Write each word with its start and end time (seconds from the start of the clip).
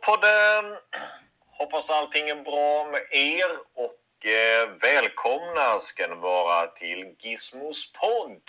Hallå 0.00 0.16
podden! 0.16 0.76
Hoppas 1.58 1.90
allting 1.90 2.28
är 2.28 2.34
bra 2.34 2.84
med 2.84 3.02
er 3.10 3.50
och 3.74 4.26
eh, 4.26 4.68
välkomna 4.80 5.78
ska 5.78 6.06
ni 6.06 6.14
vara 6.14 6.66
till 6.66 7.14
Gizmos 7.18 7.92
podd. 7.92 8.42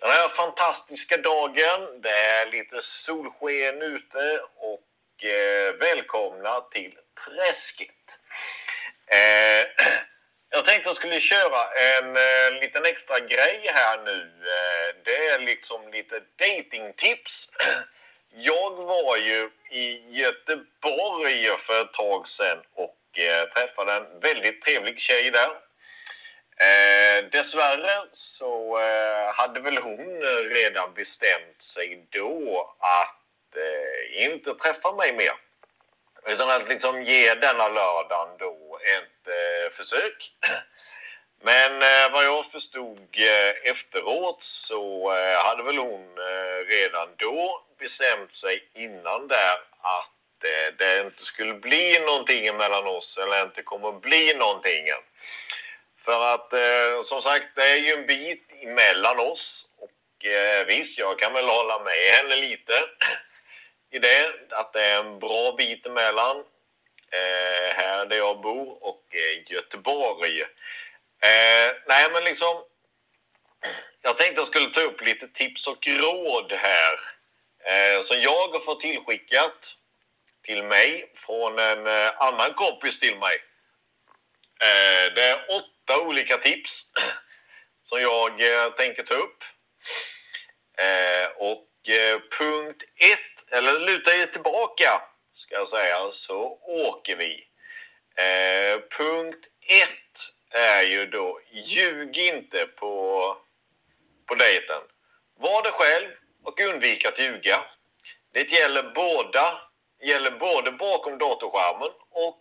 Den 0.00 0.10
här 0.10 0.28
fantastiska 0.28 1.16
dagen, 1.16 2.00
det 2.02 2.10
är 2.10 2.50
lite 2.50 2.82
solsken 2.82 3.82
ute 3.82 4.40
och 4.56 5.24
eh, 5.24 5.74
välkomna 5.74 6.60
till 6.60 6.94
Träsket. 7.26 8.20
Eh, 9.06 9.66
jag 10.50 10.64
tänkte 10.64 10.80
att 10.80 10.86
jag 10.86 10.96
skulle 10.96 11.20
köra 11.20 11.60
en 11.98 12.16
eh, 12.16 12.60
liten 12.60 12.84
extra 12.84 13.18
grej 13.18 13.70
här 13.74 14.04
nu. 14.04 14.20
Eh, 14.40 14.96
det 15.04 15.28
är 15.28 15.38
liksom 15.38 15.88
lite 15.92 16.20
datingtips. 16.38 17.50
Jag 18.38 18.70
var 18.70 19.16
ju 19.16 19.50
i 19.70 20.02
Göteborg 20.08 21.58
för 21.58 21.80
ett 21.80 21.92
tag 21.92 22.28
sedan 22.28 22.58
och 22.74 23.18
eh, 23.18 23.48
träffade 23.48 23.92
en 23.92 24.20
väldigt 24.20 24.62
trevlig 24.62 25.00
tjej 25.00 25.30
där. 25.30 25.50
Eh, 26.66 27.24
dessvärre 27.32 28.06
så 28.10 28.78
eh, 28.78 29.34
hade 29.34 29.60
väl 29.60 29.78
hon 29.78 30.22
redan 30.50 30.94
bestämt 30.94 31.62
sig 31.62 32.06
då 32.10 32.76
att 32.78 33.56
eh, 33.56 34.24
inte 34.24 34.54
träffa 34.54 34.92
mig 34.92 35.12
mer. 35.12 35.32
Utan 36.26 36.50
att 36.50 36.68
liksom 36.68 37.02
ge 37.02 37.34
denna 37.34 37.68
lördagen 37.68 38.36
då 38.38 38.78
ett 38.82 39.28
eh, 39.28 39.70
försök. 39.72 40.30
Men 41.42 41.82
eh, 41.82 42.12
vad 42.12 42.24
jag 42.24 42.50
förstod 42.50 43.16
eh, 43.16 43.70
efteråt 43.70 44.44
så 44.44 45.14
eh, 45.14 45.38
hade 45.44 45.62
väl 45.62 45.78
hon 45.78 46.18
eh, 46.18 46.66
redan 46.68 47.08
då 47.16 47.65
bestämt 47.78 48.34
sig 48.34 48.68
innan 48.74 49.28
där 49.28 49.54
att 49.80 50.44
eh, 50.44 50.74
det 50.78 51.00
inte 51.00 51.24
skulle 51.24 51.54
bli 51.54 51.98
någonting 52.06 52.56
mellan 52.56 52.86
oss 52.86 53.18
eller 53.18 53.42
inte 53.42 53.62
kommer 53.62 53.92
bli 53.92 54.34
någonting. 54.34 54.86
För 55.98 56.34
att 56.34 56.52
eh, 56.52 57.02
som 57.02 57.22
sagt, 57.22 57.48
det 57.54 57.62
är 57.62 57.76
ju 57.76 57.92
en 57.92 58.06
bit 58.06 58.52
emellan 58.62 59.20
oss 59.20 59.68
och 59.76 60.26
eh, 60.26 60.66
visst, 60.66 60.98
jag 60.98 61.18
kan 61.18 61.32
väl 61.32 61.48
hålla 61.48 61.78
med 61.78 61.92
henne 61.92 62.36
lite 62.36 62.72
i 63.90 63.98
det, 63.98 64.34
att 64.50 64.72
det 64.72 64.84
är 64.84 65.00
en 65.00 65.18
bra 65.18 65.52
bit 65.52 65.86
emellan 65.86 66.36
eh, 67.10 67.76
här 67.76 68.06
där 68.06 68.16
jag 68.16 68.40
bor 68.40 68.84
och 68.84 69.04
eh, 69.10 69.52
Göteborg. 69.52 70.40
Eh, 71.22 71.76
nej, 71.86 72.10
men 72.12 72.24
liksom. 72.24 72.64
Jag 74.02 74.18
tänkte 74.18 74.40
jag 74.40 74.46
skulle 74.46 74.70
ta 74.70 74.80
upp 74.80 75.00
lite 75.00 75.28
tips 75.28 75.66
och 75.66 75.86
råd 75.86 76.52
här 76.52 77.15
eh, 77.66 78.02
som 78.02 78.20
jag 78.20 78.48
har 78.48 78.60
fått 78.60 78.80
tillskickat 78.80 79.76
till 80.44 80.62
mig 80.62 81.12
från 81.16 81.58
en 81.58 81.86
eh, 81.86 82.22
annan 82.22 82.54
kompis 82.54 83.00
till 83.00 83.18
mig. 83.18 83.36
Eh, 84.60 85.14
det 85.14 85.22
är 85.22 85.46
åtta 85.50 86.00
olika 86.00 86.36
tips 86.36 86.92
som 87.84 88.00
jag 88.00 88.30
eh, 88.30 88.70
tänker 88.70 89.02
ta 89.02 89.14
upp. 89.14 89.44
Eh, 90.78 91.30
och 91.36 91.88
eh, 91.88 92.20
punkt 92.38 92.82
ett, 92.96 93.52
eller 93.52 93.80
luta 93.80 94.14
er 94.14 94.26
tillbaka 94.26 95.02
ska 95.34 95.54
jag 95.54 95.68
säga, 95.68 96.10
så 96.10 96.58
åker 96.62 97.16
vi. 97.16 97.48
Eh, 98.16 98.80
punkt 98.98 99.46
ett 99.68 99.96
är 100.50 100.82
ju 100.82 101.06
då, 101.06 101.40
ljug 101.52 102.18
inte 102.18 102.66
på, 102.66 103.36
på 104.26 104.34
dejten. 104.34 104.82
Var 105.38 105.62
dig 105.62 105.72
själv 105.72 106.08
och 106.46 106.60
undvika 106.60 107.08
att 107.08 107.18
ljuga. 107.18 107.64
Det 108.32 108.52
gäller 108.52 108.82
båda, 108.82 109.60
gäller 110.02 110.30
både 110.30 110.72
bakom 110.72 111.18
datorskärmen 111.18 111.90
och 112.10 112.40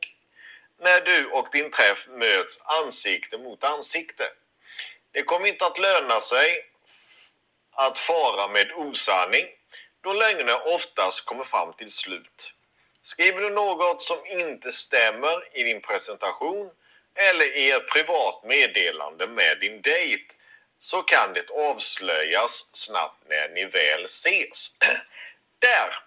när 0.79 1.01
du 1.01 1.25
och 1.25 1.47
din 1.51 1.71
träff 1.71 2.07
möts 2.07 2.61
ansikte 2.65 3.37
mot 3.37 3.63
ansikte. 3.63 4.23
Det 5.11 5.23
kommer 5.23 5.47
inte 5.47 5.65
att 5.65 5.79
löna 5.79 6.21
sig 6.21 6.71
att 7.71 7.99
fara 7.99 8.47
med 8.47 8.71
osanning 8.71 9.45
då 10.01 10.13
lögner 10.13 10.67
oftast 10.73 11.25
kommer 11.25 11.43
fram 11.43 11.73
till 11.73 11.91
slut. 11.91 12.53
Skriver 13.01 13.41
du 13.41 13.49
något 13.49 14.01
som 14.01 14.25
inte 14.25 14.71
stämmer 14.71 15.57
i 15.57 15.63
din 15.63 15.81
presentation 15.81 16.71
eller 17.15 17.57
i 17.57 17.71
ett 17.71 17.89
privat 17.89 18.43
meddelande 18.43 19.27
med 19.27 19.59
din 19.61 19.81
dejt 19.81 20.35
så 20.79 21.01
kan 21.01 21.33
det 21.33 21.49
avslöjas 21.49 22.69
snabbt 22.73 23.23
när 23.29 23.49
ni 23.49 23.65
väl 23.65 24.05
ses. 24.05 24.77
Där 25.59 25.99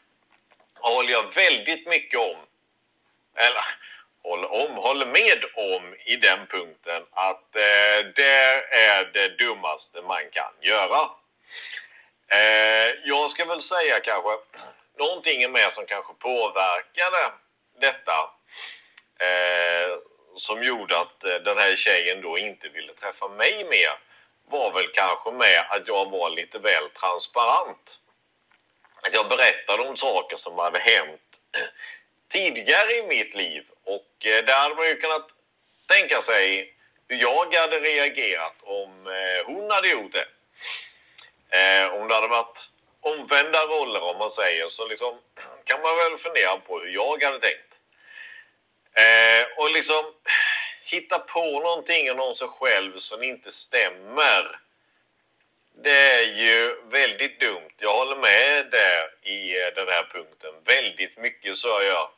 håller 0.74 1.12
jag 1.12 1.34
väldigt 1.34 1.86
mycket 1.86 2.20
om, 2.20 2.36
eller 3.36 3.64
håller 4.22 4.52
om, 4.52 4.76
håller 4.76 5.06
med 5.06 5.44
om 5.54 5.94
i 6.06 6.16
den 6.16 6.46
punkten 6.46 7.02
att 7.10 7.56
eh, 7.56 8.06
det 8.14 8.64
är 8.70 9.10
det 9.12 9.28
dummaste 9.28 10.02
man 10.02 10.30
kan 10.32 10.52
göra. 10.60 11.10
Eh, 12.32 12.94
jag 13.04 13.30
ska 13.30 13.44
väl 13.44 13.62
säga 13.62 14.00
kanske 14.00 14.30
någonting 14.98 15.52
mer 15.52 15.70
som 15.70 15.86
kanske 15.86 16.12
påverkade 16.14 17.32
detta 17.80 18.30
eh, 19.20 19.98
som 20.36 20.62
gjorde 20.62 20.98
att 20.98 21.24
eh, 21.24 21.34
den 21.34 21.58
här 21.58 21.76
tjejen 21.76 22.20
då 22.22 22.38
inte 22.38 22.68
ville 22.68 22.94
träffa 22.94 23.28
mig 23.28 23.64
mer 23.64 24.07
var 24.50 24.72
väl 24.72 24.88
kanske 24.94 25.30
med 25.30 25.66
att 25.68 25.88
jag 25.88 26.10
var 26.10 26.30
lite 26.30 26.58
väl 26.58 26.90
transparent. 26.90 28.00
Att 29.02 29.14
jag 29.14 29.28
berättade 29.28 29.82
om 29.82 29.96
saker 29.96 30.36
som 30.36 30.58
hade 30.58 30.78
hänt 30.78 31.40
tidigare 32.28 32.92
i 32.92 33.06
mitt 33.06 33.34
liv 33.34 33.64
och 33.84 34.26
eh, 34.26 34.44
där 34.44 34.58
hade 34.58 34.74
man 34.74 34.86
ju 34.86 34.94
kunnat 34.94 35.28
tänka 35.88 36.20
sig 36.20 36.74
hur 37.08 37.16
jag 37.16 37.54
hade 37.54 37.80
reagerat 37.80 38.56
om 38.62 39.06
eh, 39.06 39.46
hon 39.46 39.70
hade 39.70 39.88
gjort 39.88 40.12
det. 40.12 40.28
Eh, 41.58 41.94
om 41.94 42.08
det 42.08 42.14
hade 42.14 42.28
varit 42.28 42.70
omvända 43.00 43.66
roller 43.66 44.02
om 44.02 44.18
man 44.18 44.30
säger 44.30 44.68
så 44.68 44.86
liksom 44.86 45.18
kan 45.64 45.82
man 45.82 45.96
väl 45.96 46.18
fundera 46.18 46.56
på 46.56 46.80
hur 46.80 46.94
jag 46.94 47.24
hade 47.24 47.40
tänkt. 47.40 47.64
Och 49.56 49.70
liksom 49.70 50.04
hitta 50.90 51.18
på 51.18 51.60
någonting 51.60 52.20
om 52.20 52.34
sig 52.34 52.48
själv 52.48 52.96
som 52.96 53.22
inte 53.22 53.52
stämmer. 53.52 54.60
Det 55.82 56.00
är 56.00 56.22
ju 56.22 56.82
väldigt 56.90 57.40
dumt. 57.40 57.74
Jag 57.76 57.92
håller 57.92 58.16
med 58.16 58.70
där 58.70 59.30
i 59.30 59.62
eh, 59.62 59.74
den 59.74 59.88
här 59.88 60.08
punkten. 60.12 60.54
Väldigt 60.64 61.18
mycket 61.18 61.56
så 61.56 61.68
jag. 61.68 62.10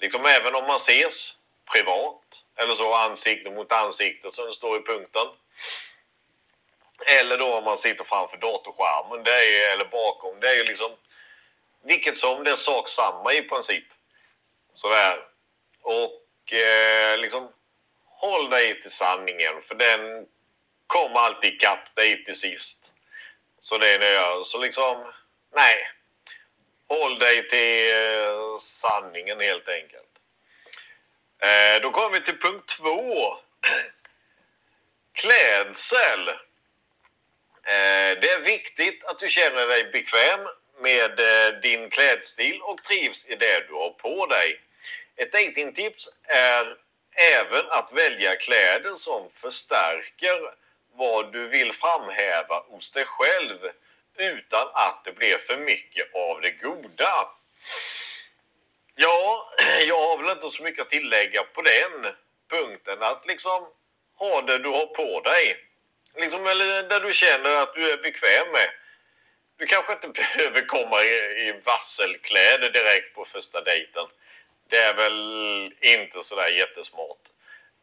Liksom 0.00 0.26
även 0.26 0.54
om 0.54 0.64
man 0.64 0.76
ses 0.76 1.36
privat 1.72 2.44
eller 2.56 2.74
så 2.74 2.94
ansikte 2.94 3.50
mot 3.50 3.72
ansikte 3.72 4.30
som 4.32 4.46
det 4.46 4.52
står 4.52 4.76
i 4.76 4.82
punkten. 4.82 5.26
Eller 7.20 7.38
då 7.38 7.54
om 7.58 7.64
man 7.64 7.78
sitter 7.78 8.04
framför 8.04 8.36
datorskärmen 8.36 9.24
det 9.24 9.30
är, 9.30 9.44
ju, 9.44 9.72
eller 9.72 9.84
bakom. 9.84 10.40
Det 10.40 10.48
är 10.48 10.54
ju 10.54 10.64
liksom 10.64 10.90
vilket 11.84 12.18
som 12.18 12.44
det 12.44 12.50
är 12.50 12.56
sak 12.56 12.88
samma 12.88 13.32
i 13.32 13.42
princip. 13.42 13.84
Sådär. 14.74 15.18
Och 15.82 16.52
eh, 16.52 17.18
liksom 17.18 17.52
håll 18.20 18.47
dig 18.58 18.80
till 18.80 18.90
sanningen 18.90 19.62
för 19.62 19.74
den 19.74 20.26
kommer 20.86 21.20
alltid 21.20 21.52
ikapp 21.54 21.94
dig 21.94 22.24
till 22.24 22.34
sist. 22.34 22.92
Så 23.60 23.78
det 23.78 23.94
är 23.94 23.98
det 23.98 24.12
jag 24.12 24.46
Så 24.46 24.58
liksom, 24.58 25.12
nej. 25.54 25.88
Håll 26.88 27.18
dig 27.18 27.48
till 27.48 27.90
eh, 27.90 28.58
sanningen 28.58 29.40
helt 29.40 29.68
enkelt. 29.68 30.12
Eh, 31.42 31.82
då 31.82 31.90
kommer 31.90 32.18
vi 32.18 32.24
till 32.24 32.38
punkt 32.38 32.68
två. 32.78 33.34
Klädsel. 35.12 36.28
Eh, 36.28 38.12
det 38.20 38.30
är 38.30 38.40
viktigt 38.40 39.04
att 39.04 39.18
du 39.18 39.28
känner 39.28 39.66
dig 39.66 39.84
bekväm 39.84 40.40
med 40.80 41.20
din 41.62 41.90
klädstil 41.90 42.60
och 42.62 42.84
trivs 42.84 43.26
i 43.28 43.34
det 43.34 43.68
du 43.68 43.74
har 43.74 43.90
på 43.90 44.26
dig. 44.26 44.60
Ett 45.16 45.32
datingtips 45.32 46.08
är 46.24 46.76
även 47.18 47.70
att 47.70 47.92
välja 47.92 48.36
kläder 48.36 48.94
som 48.96 49.30
förstärker 49.34 50.54
vad 50.94 51.32
du 51.32 51.48
vill 51.48 51.72
framhäva 51.72 52.64
hos 52.68 52.92
dig 52.92 53.04
själv 53.04 53.58
utan 54.18 54.68
att 54.74 55.02
det 55.04 55.12
blir 55.12 55.38
för 55.38 55.56
mycket 55.56 56.14
av 56.14 56.40
det 56.40 56.50
goda. 56.50 57.28
Ja, 58.94 59.52
jag 59.88 59.98
har 59.98 60.18
väl 60.18 60.30
inte 60.30 60.48
så 60.48 60.62
mycket 60.62 60.82
att 60.82 60.90
tillägga 60.90 61.42
på 61.42 61.62
den 61.62 62.12
punkten. 62.50 63.02
Att 63.02 63.26
liksom 63.26 63.66
ha 64.18 64.42
det 64.42 64.58
du 64.58 64.68
har 64.68 64.86
på 64.86 65.20
dig. 65.20 65.56
Liksom, 66.14 66.46
eller 66.46 66.82
där 66.82 67.00
du 67.00 67.12
känner 67.12 67.62
att 67.62 67.74
du 67.74 67.90
är 67.92 67.96
bekväm 67.96 68.52
med. 68.52 68.70
Du 69.56 69.66
kanske 69.66 69.92
inte 69.92 70.08
behöver 70.20 70.66
komma 70.66 71.02
i, 71.02 71.08
i 71.48 71.60
vasselkläder 71.64 72.70
direkt 72.70 73.14
på 73.14 73.24
första 73.24 73.60
dejten. 73.60 74.06
Det 74.68 74.76
är 74.76 74.94
väl 74.94 75.72
inte 75.80 76.22
sådär 76.22 76.48
jättesmart. 76.48 77.28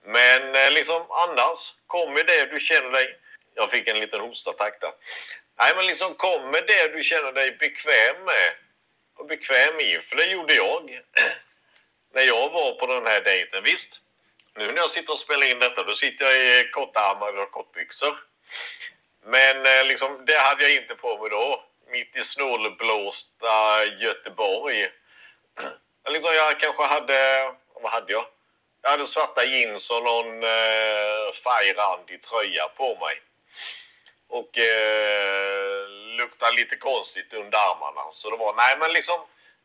Men 0.05 0.55
eh, 0.55 0.71
liksom 0.71 1.05
annars, 1.09 1.71
kom 1.87 2.13
med 2.13 2.25
det 2.25 2.45
du 2.45 2.59
känner 2.59 2.91
dig... 2.91 3.19
Jag 3.53 3.71
fick 3.71 3.87
en 3.87 3.99
liten 3.99 4.21
hostattack 4.21 4.81
där. 4.81 4.91
Nej, 5.59 5.73
men 5.75 5.85
liksom 5.85 6.15
kom 6.15 6.51
med 6.51 6.63
det 6.67 6.87
du 6.87 7.03
känner 7.03 7.31
dig 7.31 7.51
bekväm 7.51 8.23
med. 8.25 8.51
och 9.17 9.25
bekväm 9.25 9.79
i, 9.79 9.99
för 10.09 10.15
det 10.15 10.25
gjorde 10.25 10.53
jag 10.53 10.83
när 12.13 12.21
jag 12.21 12.49
var 12.49 12.71
på 12.71 12.87
den 12.87 13.07
här 13.07 13.21
dejten. 13.21 13.63
Visst, 13.63 14.01
nu 14.55 14.67
när 14.67 14.77
jag 14.77 14.89
sitter 14.89 15.13
och 15.13 15.19
spelar 15.19 15.51
in 15.51 15.59
detta, 15.59 15.83
då 15.83 15.93
sitter 15.93 16.25
jag 16.25 16.37
i 16.37 16.69
kortärmar 16.71 17.37
och 17.37 17.51
kortbyxor. 17.51 18.17
Men 19.23 19.65
eh, 19.65 19.87
liksom, 19.87 20.25
det 20.25 20.37
hade 20.37 20.63
jag 20.63 20.75
inte 20.75 20.95
på 20.95 21.17
mig 21.17 21.29
då. 21.29 21.63
Mitt 21.91 22.15
i 22.15 22.23
snålblåsta 22.23 23.85
Göteborg. 23.85 24.87
Liksom, 26.09 26.33
jag 26.33 26.59
kanske 26.59 26.83
hade, 26.83 27.51
vad 27.81 27.91
hade 27.91 28.11
jag? 28.11 28.25
Jag 28.81 28.89
hade 28.89 29.07
svarta 29.07 29.43
jeans 29.43 29.91
och 29.91 30.03
någon 30.03 30.43
eh, 30.43 31.31
färgrandig 31.43 32.21
tröja 32.21 32.67
på 32.67 32.95
mig. 32.95 33.21
Och 34.27 34.57
eh, 34.57 35.87
luktade 36.17 36.55
lite 36.55 36.75
konstigt 36.75 37.33
under 37.33 37.57
armarna. 37.57 38.11
Så 38.11 38.29
det 38.29 38.37
var, 38.37 38.53
nej 38.53 38.77
men 38.79 38.91
liksom, 38.91 39.19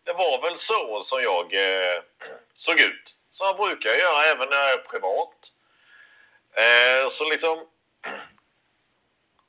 det 0.04 0.12
var 0.12 0.42
väl 0.42 0.56
så 0.56 1.02
som 1.02 1.22
jag 1.22 1.54
eh, 1.54 2.02
såg 2.56 2.80
ut. 2.80 3.14
Som 3.32 3.46
jag 3.46 3.56
brukar 3.56 3.90
göra 3.90 4.24
även 4.24 4.48
när 4.48 4.56
jag 4.56 4.72
är 4.72 4.78
privat. 4.78 5.52
Eh, 6.54 7.08
så 7.08 7.30
liksom, 7.30 7.58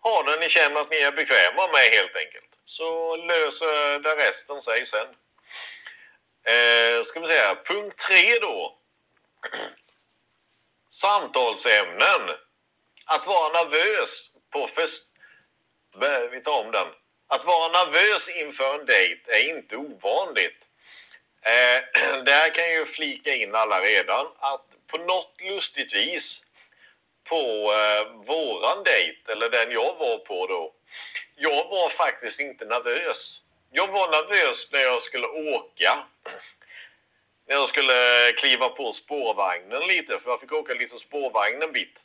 ha 0.03 0.23
den 0.23 0.39
ni 0.39 0.49
känner 0.49 0.81
att 0.81 0.89
ni 0.89 0.97
är 0.97 1.11
bekväma 1.11 1.67
med 1.67 1.81
helt 1.81 2.15
enkelt. 2.15 2.59
Så 2.65 3.15
löser 3.15 3.99
det 3.99 4.15
resten 4.15 4.61
sig 4.61 4.85
sen. 4.85 5.07
Eh, 6.43 7.03
ska 7.03 7.19
vi 7.19 7.27
säga, 7.27 7.55
punkt 7.65 7.97
tre 8.07 8.39
då. 8.41 8.77
Samtalsämnen. 10.89 12.29
Att 13.05 13.27
vara 13.27 13.63
nervös 13.63 14.31
på 14.51 14.67
fest... 14.67 15.07
Vi 16.31 16.41
tar 16.41 16.65
om 16.65 16.71
den. 16.71 16.87
Att 17.27 17.45
vara 17.45 17.85
nervös 17.85 18.29
inför 18.29 18.79
en 18.79 18.85
dejt 18.85 19.31
är 19.31 19.49
inte 19.49 19.75
ovanligt. 19.75 20.57
Eh, 21.41 22.23
där 22.23 22.55
kan 22.55 22.63
jag 22.63 22.73
ju 22.73 22.85
flika 22.85 23.35
in 23.35 23.55
alla 23.55 23.81
redan 23.81 24.27
att 24.39 24.65
på 24.87 24.97
något 24.97 25.41
lustigt 25.41 25.93
vis 25.93 26.45
på 27.23 27.73
eh, 27.73 28.25
våran 28.25 28.83
dejt, 28.83 29.31
eller 29.31 29.49
den 29.49 29.71
jag 29.71 29.95
var 29.95 30.17
på 30.17 30.47
då. 30.47 30.73
Jag 31.35 31.69
var 31.69 31.89
faktiskt 31.89 32.39
inte 32.39 32.65
nervös. 32.65 33.41
Jag 33.71 33.87
var 33.87 34.07
nervös 34.11 34.71
när 34.71 34.79
jag 34.79 35.01
skulle 35.01 35.27
åka. 35.27 36.07
När 37.47 37.55
jag 37.55 37.67
skulle 37.67 38.31
kliva 38.37 38.69
på 38.69 38.93
spårvagnen 38.93 39.81
lite, 39.87 40.19
för 40.19 40.31
jag 40.31 40.39
fick 40.39 40.51
åka 40.51 40.73
liksom 40.73 40.99
spårvagn 40.99 41.61
en 41.61 41.71
bit. 41.71 41.99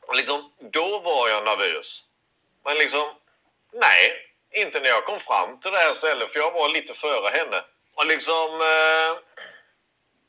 Och 0.00 0.16
liksom, 0.16 0.52
då 0.60 0.98
var 0.98 1.28
jag 1.28 1.44
nervös. 1.44 2.04
Men 2.64 2.76
liksom, 2.76 3.14
nej, 3.72 4.28
inte 4.50 4.80
när 4.80 4.88
jag 4.88 5.04
kom 5.04 5.20
fram 5.20 5.60
till 5.60 5.70
det 5.70 5.78
här 5.78 5.92
stället, 5.92 6.32
för 6.32 6.38
jag 6.38 6.52
var 6.52 6.68
lite 6.68 6.94
före 6.94 7.28
henne. 7.38 7.64
Och 7.94 8.06
liksom, 8.06 8.60
eh, 8.60 9.18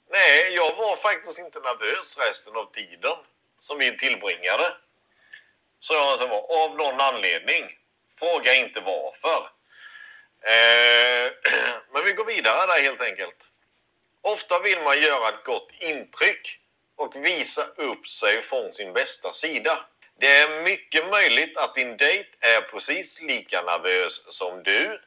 nej, 0.10 0.54
jag 0.54 0.76
var 0.76 0.96
faktiskt 0.96 1.40
inte 1.40 1.60
nervös 1.60 2.18
resten 2.18 2.56
av 2.56 2.74
tiden 2.74 3.18
som 3.62 3.78
vi 3.78 3.98
tillbringade. 3.98 4.74
Så 5.80 5.94
jag 5.94 6.18
var, 6.18 6.64
av 6.64 6.76
någon 6.76 7.02
anledning. 7.02 7.78
Fråga 8.20 8.56
inte 8.56 8.82
varför. 8.82 9.50
Eh, 10.42 11.32
men 11.94 12.06
vi 12.06 12.12
går 12.12 12.26
vidare 12.26 12.68
där 12.68 12.84
helt 12.84 13.02
enkelt. 13.02 13.50
Ofta 14.22 14.60
vill 14.60 14.82
man 14.82 15.02
göra 15.02 15.30
ett 15.30 15.44
gott 15.44 15.70
intryck 15.80 16.60
och 16.96 17.16
visa 17.16 17.66
upp 17.76 18.10
sig 18.10 18.42
från 18.42 18.74
sin 18.74 18.94
bästa 18.94 19.34
sida. 19.34 19.86
Det 20.20 20.38
är 20.38 20.64
mycket 20.64 21.10
möjligt 21.10 21.58
att 21.58 21.76
din 21.76 21.98
dejt 21.98 22.30
är 22.40 22.62
precis 22.62 23.22
lika 23.22 23.62
nervös 23.62 24.34
som 24.34 24.64
du. 24.64 25.02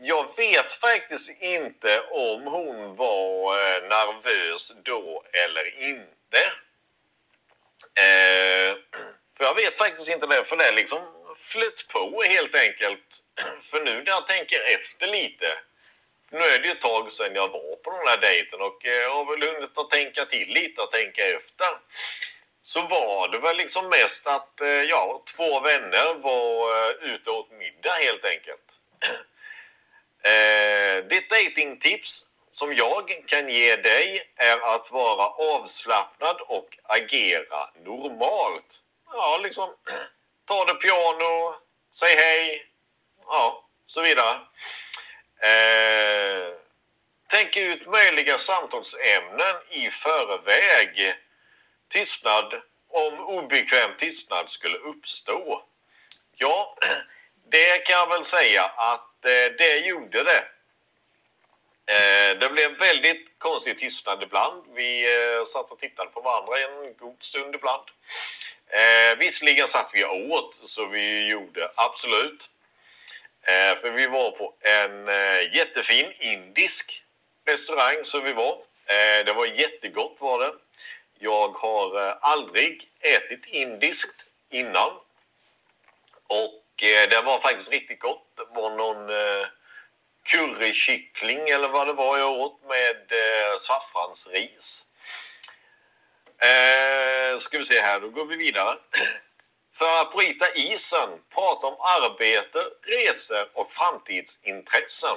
Jag 0.00 0.36
vet 0.36 0.72
faktiskt 0.72 1.42
inte 1.42 2.00
om 2.00 2.42
hon 2.42 2.96
var 2.96 3.54
eh, 3.54 3.82
nervös 3.82 4.72
då 4.82 5.24
eller 5.46 5.82
inte. 5.82 6.40
Eh, 7.98 8.76
för 9.36 9.44
jag 9.44 9.54
vet 9.54 9.78
faktiskt 9.78 10.10
inte 10.10 10.26
det, 10.26 10.44
för 10.44 10.56
det 10.56 10.64
är 10.64 10.72
liksom 10.72 11.17
flöt 11.38 11.88
på 11.88 12.22
helt 12.22 12.54
enkelt. 12.54 13.22
För 13.62 13.80
nu 13.80 13.94
när 13.94 14.10
jag 14.10 14.26
tänker 14.26 14.60
efter 14.74 15.06
lite, 15.06 15.46
nu 16.30 16.38
är 16.38 16.58
det 16.58 16.66
ju 16.66 16.72
ett 16.72 16.80
tag 16.80 17.12
sedan 17.12 17.34
jag 17.34 17.48
var 17.48 17.76
på 17.76 17.90
den 17.90 18.08
här 18.08 18.20
dejten 18.20 18.60
och 18.60 18.78
jag 18.82 19.10
har 19.14 19.24
väl 19.24 19.48
hunnit 19.48 19.78
att 19.78 19.90
tänka 19.90 20.24
till 20.24 20.48
lite 20.48 20.82
och 20.82 20.90
tänka 20.90 21.22
efter. 21.22 21.68
Så 22.62 22.80
var 22.82 23.28
det 23.28 23.38
väl 23.38 23.56
liksom 23.56 23.88
mest 23.88 24.26
att 24.26 24.60
eh, 24.60 24.68
ja, 24.68 25.22
två 25.36 25.60
vänner 25.60 26.14
var 26.14 26.70
eh, 26.70 27.14
ute 27.14 27.30
åt 27.30 27.50
middag 27.50 27.94
helt 27.94 28.24
enkelt. 28.24 28.72
Det 30.22 31.02
ditt 31.10 31.30
datingtips 31.30 32.28
som 32.52 32.74
jag 32.74 33.24
kan 33.26 33.48
ge 33.48 33.76
dig 33.76 34.32
är 34.36 34.74
att 34.74 34.90
vara 34.90 35.26
avslappnad 35.26 36.36
och 36.40 36.78
agera 36.82 37.70
normalt. 37.84 38.80
Ja, 39.12 39.40
liksom 39.42 39.74
ta 40.48 40.64
det 40.64 40.74
piano, 40.74 41.54
säg 41.92 42.16
hej, 42.16 42.66
ja, 43.26 43.68
så 43.86 44.02
vidare. 44.02 44.34
Eh, 45.40 46.54
tänk 47.30 47.56
ut 47.56 47.86
möjliga 47.86 48.38
samtalsämnen 48.38 49.56
i 49.70 49.90
förväg. 49.90 51.14
Tystnad 51.88 52.62
om 52.88 53.20
obekväm 53.20 53.90
tystnad 53.98 54.50
skulle 54.50 54.78
uppstå. 54.78 55.62
Ja, 56.36 56.76
det 57.50 57.78
kan 57.78 57.98
jag 57.98 58.08
väl 58.08 58.24
säga 58.24 58.64
att 58.64 59.24
eh, 59.24 59.56
det 59.58 59.78
gjorde 59.78 60.22
det. 60.22 60.44
Eh, 61.86 62.38
det 62.38 62.48
blev 62.48 62.78
väldigt 62.78 63.38
konstig 63.38 63.78
tystnad 63.78 64.22
ibland. 64.22 64.64
Vi 64.74 65.16
eh, 65.16 65.44
satt 65.44 65.70
och 65.70 65.78
tittade 65.78 66.10
på 66.10 66.20
varandra 66.20 66.58
en 66.58 66.96
god 66.96 67.22
stund 67.22 67.54
ibland. 67.54 67.84
Eh, 68.70 69.18
visserligen 69.18 69.68
satt 69.68 69.90
vi 69.94 70.04
och 70.04 70.30
åt, 70.30 70.54
så 70.54 70.86
vi 70.86 71.28
gjorde 71.28 71.70
absolut. 71.74 72.50
Eh, 73.42 73.80
för 73.80 73.90
vi 73.90 74.06
var 74.06 74.30
på 74.30 74.54
en 74.60 75.08
eh, 75.08 75.56
jättefin 75.56 76.12
indisk 76.20 77.04
restaurang 77.46 78.04
som 78.04 78.24
vi 78.24 78.32
var. 78.32 78.52
Eh, 78.86 79.24
det 79.26 79.32
var 79.32 79.46
jättegott 79.46 80.16
var 80.18 80.38
det. 80.38 80.52
Jag 81.18 81.48
har 81.48 82.08
eh, 82.08 82.16
aldrig 82.20 82.88
ätit 83.00 83.46
indiskt 83.46 84.26
innan. 84.50 84.90
Och 86.26 86.82
eh, 86.82 87.08
det 87.10 87.22
var 87.24 87.40
faktiskt 87.40 87.72
riktigt 87.72 88.00
gott. 88.00 88.26
Det 88.36 88.46
var 88.54 88.70
någon 88.70 89.10
eh, 89.10 89.46
currykyckling 90.24 91.48
eller 91.48 91.68
vad 91.68 91.86
det 91.86 91.92
var 91.92 92.18
jag 92.18 92.30
åt 92.30 92.60
med 92.68 92.96
eh, 93.10 93.58
saffransris. 93.58 94.84
Eh, 96.38 97.38
ska 97.38 97.58
vi 97.58 97.64
se 97.64 97.80
här, 97.80 98.00
då 98.00 98.08
går 98.08 98.24
vi 98.24 98.36
vidare. 98.36 98.78
För 99.74 100.00
att 100.00 100.12
bryta 100.12 100.54
isen, 100.54 101.08
prata 101.34 101.66
om 101.66 101.76
arbete, 101.80 102.64
resor 102.82 103.48
och 103.52 103.72
framtidsintressen. 103.72 105.16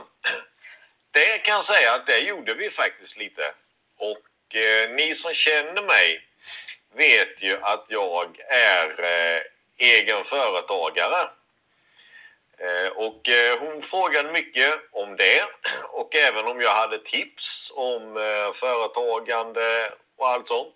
Det 1.12 1.38
kan 1.38 1.56
jag 1.56 1.66
säga 1.66 1.94
att 1.94 2.08
det 2.08 2.20
gjorde 2.20 2.54
vi 2.54 2.70
faktiskt 2.70 3.18
lite. 3.18 3.54
Och 3.98 4.56
eh, 4.56 4.90
ni 4.90 5.16
som 5.16 5.34
känner 5.34 5.84
mig 5.84 6.28
vet 6.94 7.42
ju 7.42 7.58
att 7.62 7.86
jag 7.88 8.40
är 8.50 9.04
eh, 9.04 9.42
egen 9.78 10.24
företagare. 10.24 11.30
Eh, 12.58 12.92
och 12.92 13.30
eh, 13.30 13.60
hon 13.60 13.82
frågade 13.82 14.32
mycket 14.32 14.80
om 14.92 15.16
det 15.16 15.46
och 15.84 16.16
även 16.16 16.46
om 16.46 16.62
jag 16.62 16.76
hade 16.76 16.98
tips 16.98 17.72
om 17.76 18.18
eh, 18.18 18.54
företagande 18.54 19.94
och 20.18 20.28
allt 20.28 20.48
sånt. 20.48 20.76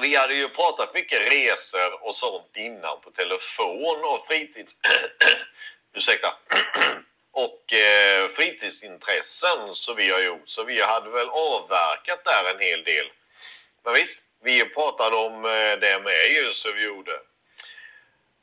Vi 0.00 0.16
hade 0.16 0.34
ju 0.34 0.48
pratat 0.48 0.94
mycket 0.94 1.32
resor 1.32 2.06
och 2.06 2.14
sånt 2.14 2.56
innan 2.56 3.00
på 3.00 3.10
telefon 3.10 4.04
och 4.04 4.26
fritids... 4.26 4.74
Ursäkta. 5.94 6.36
och 7.32 7.72
eh, 7.72 8.28
fritidsintressen 8.28 9.74
som 9.74 9.96
vi 9.96 10.10
har 10.10 10.20
gjort. 10.20 10.48
Så 10.48 10.64
vi 10.64 10.82
hade 10.82 11.10
väl 11.10 11.28
avverkat 11.28 12.24
där 12.24 12.54
en 12.54 12.60
hel 12.60 12.84
del. 12.84 13.06
Men 13.84 13.94
visst, 13.94 14.22
vi 14.42 14.64
pratade 14.64 15.16
om 15.16 15.44
eh, 15.44 15.80
det 15.80 16.02
med 16.04 16.30
ju 16.30 16.52
så 16.52 16.72
vi 16.72 16.84
gjorde. 16.84 17.12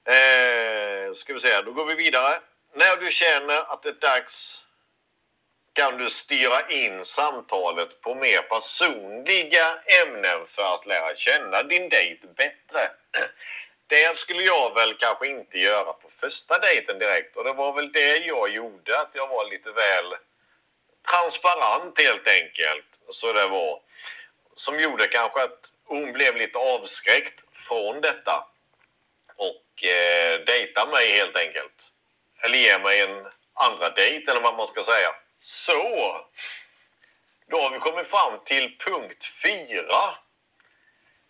Eh, 0.06 1.14
ska 1.14 1.34
vi 1.34 1.40
se, 1.40 1.62
då 1.62 1.72
går 1.72 1.86
vi 1.86 1.96
vidare. 1.96 2.40
När 2.74 2.98
du 2.98 3.12
känner 3.12 3.74
att 3.74 3.84
det 3.84 3.90
är 3.90 3.94
dags 3.94 4.65
kan 5.75 5.98
du 5.98 6.10
styra 6.10 6.67
in 6.70 7.05
samtalet 7.05 8.01
på 8.01 8.15
mer 8.15 8.41
personliga 8.41 9.79
ämnen 10.03 10.48
för 10.48 10.75
att 10.75 10.86
lära 10.86 11.15
känna 11.15 11.63
din 11.63 11.89
dejt 11.89 12.27
bättre. 12.27 12.91
Det 13.88 14.17
skulle 14.17 14.44
jag 14.44 14.75
väl 14.75 14.94
kanske 14.94 15.27
inte 15.27 15.58
göra 15.58 15.94
på 15.94 16.10
första 16.10 16.60
dejten 16.60 17.00
direkt 17.00 17.38
och 17.38 17.44
det 17.44 17.53
var 17.53 17.74
väl 17.74 17.91
det 17.91 18.17
jag 18.17 18.50
gjorde, 18.50 19.00
att 19.00 19.10
jag 19.13 19.27
var 19.27 19.50
lite 19.50 19.72
väl 19.72 20.15
transparent 21.12 22.00
helt 22.00 22.27
enkelt. 22.27 23.01
Så 23.10 23.34
det 23.34 23.48
var. 23.48 23.82
Som 24.55 24.79
gjorde 24.79 25.08
kanske 25.08 25.44
att 25.44 25.72
hon 25.86 26.13
blev 26.13 26.36
lite 26.36 26.58
avskräckt 26.58 27.44
från 27.53 28.01
detta 28.01 28.48
och 29.36 29.84
eh, 29.84 30.39
dejta 30.46 30.86
mig 30.86 31.12
helt 31.12 31.38
enkelt. 31.38 31.91
Eller 32.44 32.58
ge 32.58 32.79
mig 32.79 33.01
en 33.01 33.25
andra 33.53 33.89
dejt 33.89 34.32
eller 34.32 34.41
vad 34.41 34.58
man 34.58 34.67
ska 34.67 34.84
säga. 34.84 35.25
Så, 35.48 36.25
då 37.48 37.62
har 37.62 37.70
vi 37.70 37.80
kommit 37.80 38.08
fram 38.08 38.40
till 38.46 38.78
punkt 38.80 39.25
fyra. 39.44 40.18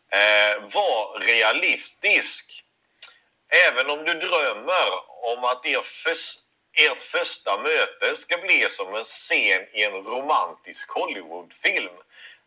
Eh, 0.09 0.61
var 0.71 1.19
realistisk. 1.19 2.63
Även 3.67 3.89
om 3.89 4.05
du 4.05 4.13
drömmer 4.13 4.87
om 5.07 5.43
att 5.43 5.65
er 5.65 5.81
förs 5.81 6.35
ert 6.73 7.03
första 7.03 7.57
möte 7.57 8.15
ska 8.15 8.37
bli 8.37 8.69
som 8.69 8.95
en 8.95 9.03
scen 9.03 9.67
i 9.73 9.83
en 9.83 9.93
romantisk 9.93 10.89
Hollywoodfilm 10.89 11.97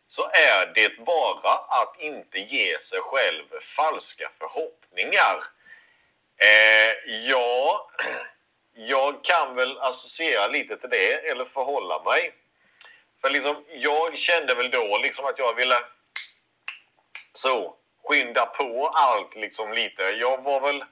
så 0.07 0.23
är 0.23 0.73
det 0.75 1.05
bara 1.05 1.53
att 1.53 1.95
inte 1.99 2.39
ge 2.39 2.79
sig 2.79 2.99
själv 3.01 3.45
falska 3.61 4.31
förhoppningar. 4.39 5.43
Eh, 6.37 7.11
ja, 7.29 7.89
jag 8.87 9.23
kan 9.23 9.55
väl 9.55 9.77
associera 9.77 10.47
lite 10.47 10.77
till 10.77 10.89
det 10.89 11.13
eller 11.13 11.45
förhålla 11.45 12.03
mig. 12.03 12.33
För 13.21 13.29
liksom, 13.29 13.65
jag 13.69 14.17
kände 14.17 14.55
väl 14.55 14.71
då 14.71 14.97
liksom 15.03 15.25
att 15.25 15.39
jag 15.39 15.55
ville 15.55 15.75
så 17.33 17.75
skynda 18.03 18.45
på 18.45 18.87
allt 18.87 19.35
liksom 19.35 19.73
lite. 19.73 20.03
Jag 20.03 20.43
var 20.43 20.61
väl 20.61 20.83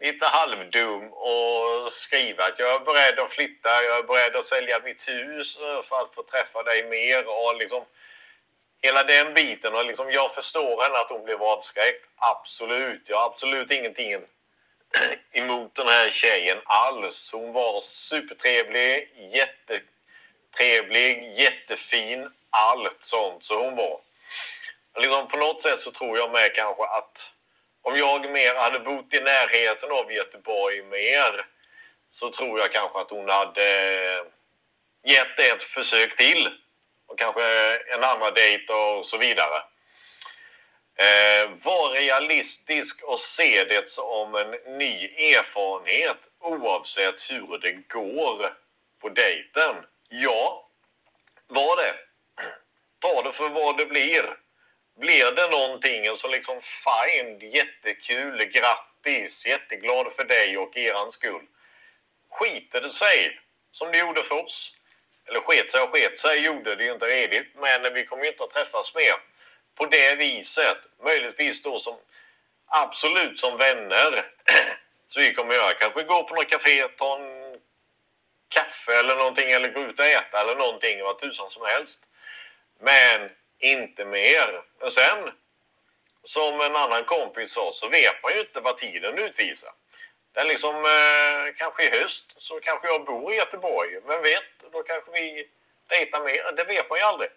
lite 0.00 0.26
halvdum 0.26 1.12
och 1.12 1.92
skriva 1.92 2.44
att 2.44 2.58
jag 2.58 2.74
är 2.74 2.80
beredd 2.80 3.18
att 3.18 3.30
flytta, 3.30 3.82
jag 3.82 3.98
är 3.98 4.02
beredd 4.02 4.36
att 4.36 4.46
sälja 4.46 4.80
mitt 4.84 5.08
hus 5.08 5.56
för 5.58 6.02
att 6.02 6.14
få 6.14 6.22
träffa 6.22 6.62
dig 6.62 6.84
mer 6.84 7.28
och 7.28 7.56
liksom 7.56 7.84
hela 8.82 9.02
den 9.02 9.34
biten 9.34 9.74
och 9.74 9.86
liksom 9.86 10.10
jag 10.10 10.34
förstår 10.34 10.82
henne 10.82 10.98
att 10.98 11.10
hon 11.10 11.24
blev 11.24 11.42
avskräckt. 11.42 12.08
Absolut, 12.16 13.02
jag 13.06 13.16
har 13.16 13.26
absolut 13.26 13.70
ingenting 13.70 14.26
emot 15.32 15.74
den 15.74 15.88
här 15.88 16.10
tjejen 16.10 16.58
alls. 16.64 17.32
Hon 17.32 17.52
var 17.52 17.80
supertrevlig, 17.80 19.10
jättetrevlig, 19.32 21.32
jättefin, 21.38 22.30
allt 22.50 22.96
sånt 23.00 23.44
så 23.44 23.64
hon 23.64 23.76
var. 23.76 24.00
Liksom 24.98 25.28
på 25.28 25.36
något 25.36 25.62
sätt 25.62 25.80
så 25.80 25.90
tror 25.90 26.18
jag 26.18 26.32
med 26.32 26.54
kanske 26.54 26.84
att 26.84 27.32
om 27.82 27.96
jag 27.96 28.30
mer 28.30 28.54
hade 28.54 28.80
bott 28.80 29.14
i 29.14 29.20
närheten 29.20 29.90
av 29.90 30.12
Göteborg 30.12 30.82
mer 30.82 31.46
så 32.08 32.30
tror 32.30 32.60
jag 32.60 32.72
kanske 32.72 33.00
att 33.00 33.10
hon 33.10 33.28
hade 33.28 33.64
gett 35.04 35.36
det 35.36 35.48
ett 35.48 35.64
försök 35.64 36.16
till. 36.16 36.48
Och 37.06 37.18
kanske 37.18 37.42
en 37.94 38.04
andra 38.04 38.30
dejt 38.30 38.72
och 38.72 39.06
så 39.06 39.18
vidare. 39.18 39.62
Eh, 41.00 41.50
var 41.62 41.90
realistisk 41.90 43.02
och 43.02 43.20
se 43.20 43.64
det 43.64 43.90
som 43.90 44.34
en 44.34 44.50
ny 44.78 45.04
erfarenhet 45.04 46.28
oavsett 46.40 47.30
hur 47.30 47.58
det 47.58 47.72
går 47.72 48.56
på 49.00 49.08
dejten. 49.08 49.76
Ja, 50.08 50.68
var 51.46 51.76
det. 51.76 51.94
Ta 52.98 53.22
det 53.22 53.32
för 53.32 53.48
vad 53.48 53.76
det 53.78 53.86
blir. 53.86 54.36
Blir 54.98 55.32
det 55.32 55.50
någonting 55.50 56.16
så 56.16 56.28
liksom 56.28 56.60
fine, 56.60 57.50
jättekul, 57.50 58.44
grattis, 58.44 59.46
jätteglad 59.46 60.12
för 60.12 60.24
dig 60.24 60.58
och 60.58 60.76
eran 60.76 61.12
skull. 61.12 61.46
Skiter 62.30 62.80
det 62.80 62.90
sig, 62.90 63.40
som 63.70 63.92
det 63.92 63.98
gjorde 63.98 64.22
för 64.22 64.44
oss, 64.44 64.76
eller 65.28 65.40
sket 65.40 65.68
sig 65.68 65.82
och 65.82 65.90
sket 65.92 66.18
sig 66.18 66.44
gjorde 66.44 66.76
det 66.76 66.84
ju 66.84 66.92
inte 66.92 67.06
redigt, 67.06 67.48
men 67.54 67.94
vi 67.94 68.06
kommer 68.06 68.24
ju 68.24 68.30
inte 68.30 68.44
att 68.44 68.50
träffas 68.50 68.94
mer 68.94 69.29
på 69.80 69.86
det 69.86 70.14
viset. 70.14 70.78
Möjligtvis 71.02 71.62
då 71.62 71.80
som 71.80 71.96
absolut 72.66 73.38
som 73.38 73.56
vänner. 73.56 74.26
Så 75.08 75.20
vi 75.20 75.34
kommer 75.34 75.54
göra 75.54 75.72
kanske 75.72 76.02
gå 76.02 76.22
på 76.24 76.34
något 76.34 76.50
café, 76.50 76.88
ta 76.88 77.18
en 77.18 77.60
kaffe 78.48 78.92
eller 79.00 79.16
någonting 79.16 79.50
eller 79.50 79.68
gå 79.68 79.80
ut 79.80 79.98
och 79.98 80.06
äta 80.06 80.40
eller 80.40 80.56
någonting, 80.56 81.02
vad 81.02 81.18
tusan 81.18 81.50
som 81.50 81.66
helst. 81.66 82.04
Men 82.80 83.30
inte 83.58 84.04
mer. 84.04 84.62
Men 84.80 84.90
sen, 84.90 85.30
som 86.24 86.60
en 86.60 86.76
annan 86.76 87.04
kompis 87.04 87.52
sa, 87.52 87.72
så 87.72 87.88
vet 87.88 88.22
man 88.22 88.32
ju 88.32 88.40
inte 88.40 88.60
vad 88.60 88.78
tiden 88.78 89.18
utvisar. 89.18 89.72
Den 90.32 90.48
liksom, 90.48 90.76
eh, 90.76 91.54
kanske 91.56 91.84
i 91.84 92.00
höst 92.00 92.34
så 92.40 92.60
kanske 92.60 92.88
jag 92.88 93.04
bor 93.04 93.32
i 93.32 93.36
Göteborg. 93.36 94.00
Vem 94.06 94.22
vet, 94.22 94.72
då 94.72 94.82
kanske 94.82 95.10
vi 95.10 95.48
dejtar 95.86 96.20
mer. 96.20 96.52
Det 96.56 96.64
vet 96.64 96.90
man 96.90 96.98
ju 96.98 97.04
aldrig. 97.04 97.30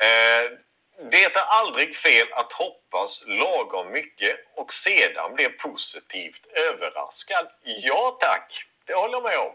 Eh, 0.00 0.58
det 0.98 1.24
är 1.24 1.40
aldrig 1.40 1.96
fel 1.96 2.32
att 2.32 2.52
hoppas 2.52 3.24
lagom 3.26 3.92
mycket 3.92 4.36
och 4.54 4.72
sedan 4.72 5.34
bli 5.34 5.48
positivt 5.48 6.46
överraskad. 6.46 7.48
Ja 7.62 8.18
tack, 8.20 8.64
det 8.84 8.94
håller 8.94 9.14
jag 9.14 9.22
med 9.22 9.38
om. 9.38 9.54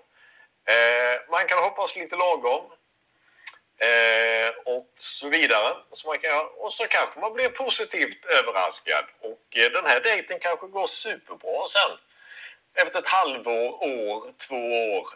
Eh, 0.65 1.21
man 1.29 1.47
kan 1.47 1.63
hoppas 1.63 1.95
lite 1.95 2.15
lagom 2.15 2.65
eh, 3.77 4.73
och 4.73 4.93
så 4.97 5.29
vidare. 5.29 5.75
Så 5.91 6.07
man 6.07 6.19
kan, 6.19 6.47
och 6.57 6.73
så 6.73 6.88
kanske 6.88 7.19
man 7.19 7.33
blir 7.33 7.50
positivt 7.50 8.25
överraskad 8.25 9.05
och 9.21 9.57
eh, 9.57 9.71
den 9.71 9.85
här 9.85 10.00
dejten 10.00 10.39
kanske 10.39 10.67
går 10.67 10.88
superbra 10.88 11.67
sen. 11.67 11.97
Efter 12.73 13.00
ett 13.00 13.07
halvår, 13.07 13.83
år, 13.83 14.33
två 14.47 14.55
år 14.97 15.07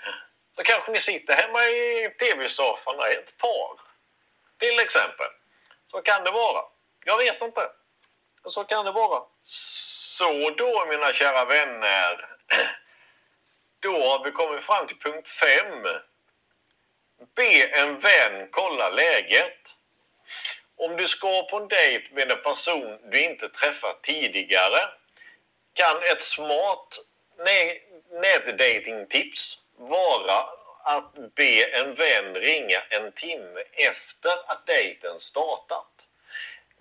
så 0.56 0.62
kanske 0.62 0.92
ni 0.92 0.98
sitter 0.98 1.34
hemma 1.34 1.64
i 1.64 2.10
tv-soffan 2.18 3.00
ett 3.00 3.36
par 3.38 3.80
till 4.58 4.78
exempel. 4.78 5.26
Så 5.90 6.02
kan 6.02 6.24
det 6.24 6.30
vara. 6.30 6.64
Jag 7.04 7.16
vet 7.16 7.42
inte. 7.42 7.70
Så 8.44 8.64
kan 8.64 8.84
det 8.84 8.92
vara. 8.92 9.22
Så 9.44 10.50
då 10.50 10.86
mina 10.86 11.12
kära 11.12 11.44
vänner. 11.44 12.36
Då 13.80 14.08
har 14.08 14.24
vi 14.24 14.30
kommit 14.30 14.64
fram 14.64 14.86
till 14.86 14.98
punkt 14.98 15.28
5. 15.28 15.82
Be 17.34 17.80
en 17.80 17.98
vän 17.98 18.48
kolla 18.50 18.90
läget. 18.90 19.76
Om 20.76 20.96
du 20.96 21.08
ska 21.08 21.42
på 21.42 21.56
en 21.56 21.68
dejt 21.68 22.14
med 22.14 22.32
en 22.32 22.42
person 22.42 22.98
du 23.10 23.24
inte 23.24 23.48
träffat 23.48 24.02
tidigare 24.02 24.88
kan 25.74 25.96
ett 26.12 26.22
smart 26.22 26.98
nätdatingtips 28.20 29.58
vara 29.76 30.46
att 30.84 31.34
be 31.34 31.64
en 31.64 31.94
vän 31.94 32.34
ringa 32.34 32.82
en 32.90 33.12
timme 33.12 33.60
efter 33.72 34.32
att 34.46 34.66
dejten 34.66 35.20
startat. 35.20 36.06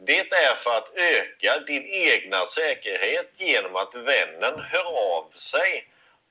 Det 0.02 0.32
är 0.32 0.56
för 0.56 0.78
att 0.78 0.94
öka 0.96 1.60
din 1.60 1.86
egna 1.86 2.46
säkerhet 2.46 3.32
genom 3.36 3.76
att 3.76 3.96
vännen 3.96 4.60
hör 4.60 5.18
av 5.18 5.32
sig 5.32 5.88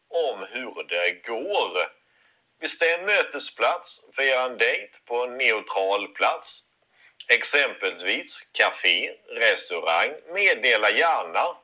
om 0.08 0.46
hur 0.50 0.84
det 0.88 1.26
går. 1.26 1.98
Bestäm 2.60 3.04
mötesplats 3.04 4.00
för 4.12 4.22
er 4.22 4.48
dejt 4.48 4.98
på 5.04 5.24
en 5.24 5.36
neutral 5.38 6.08
plats. 6.08 6.62
Exempelvis 7.28 8.50
café, 8.52 9.14
restaurang. 9.28 10.10
Meddela 10.34 10.90
gärna 10.90 11.56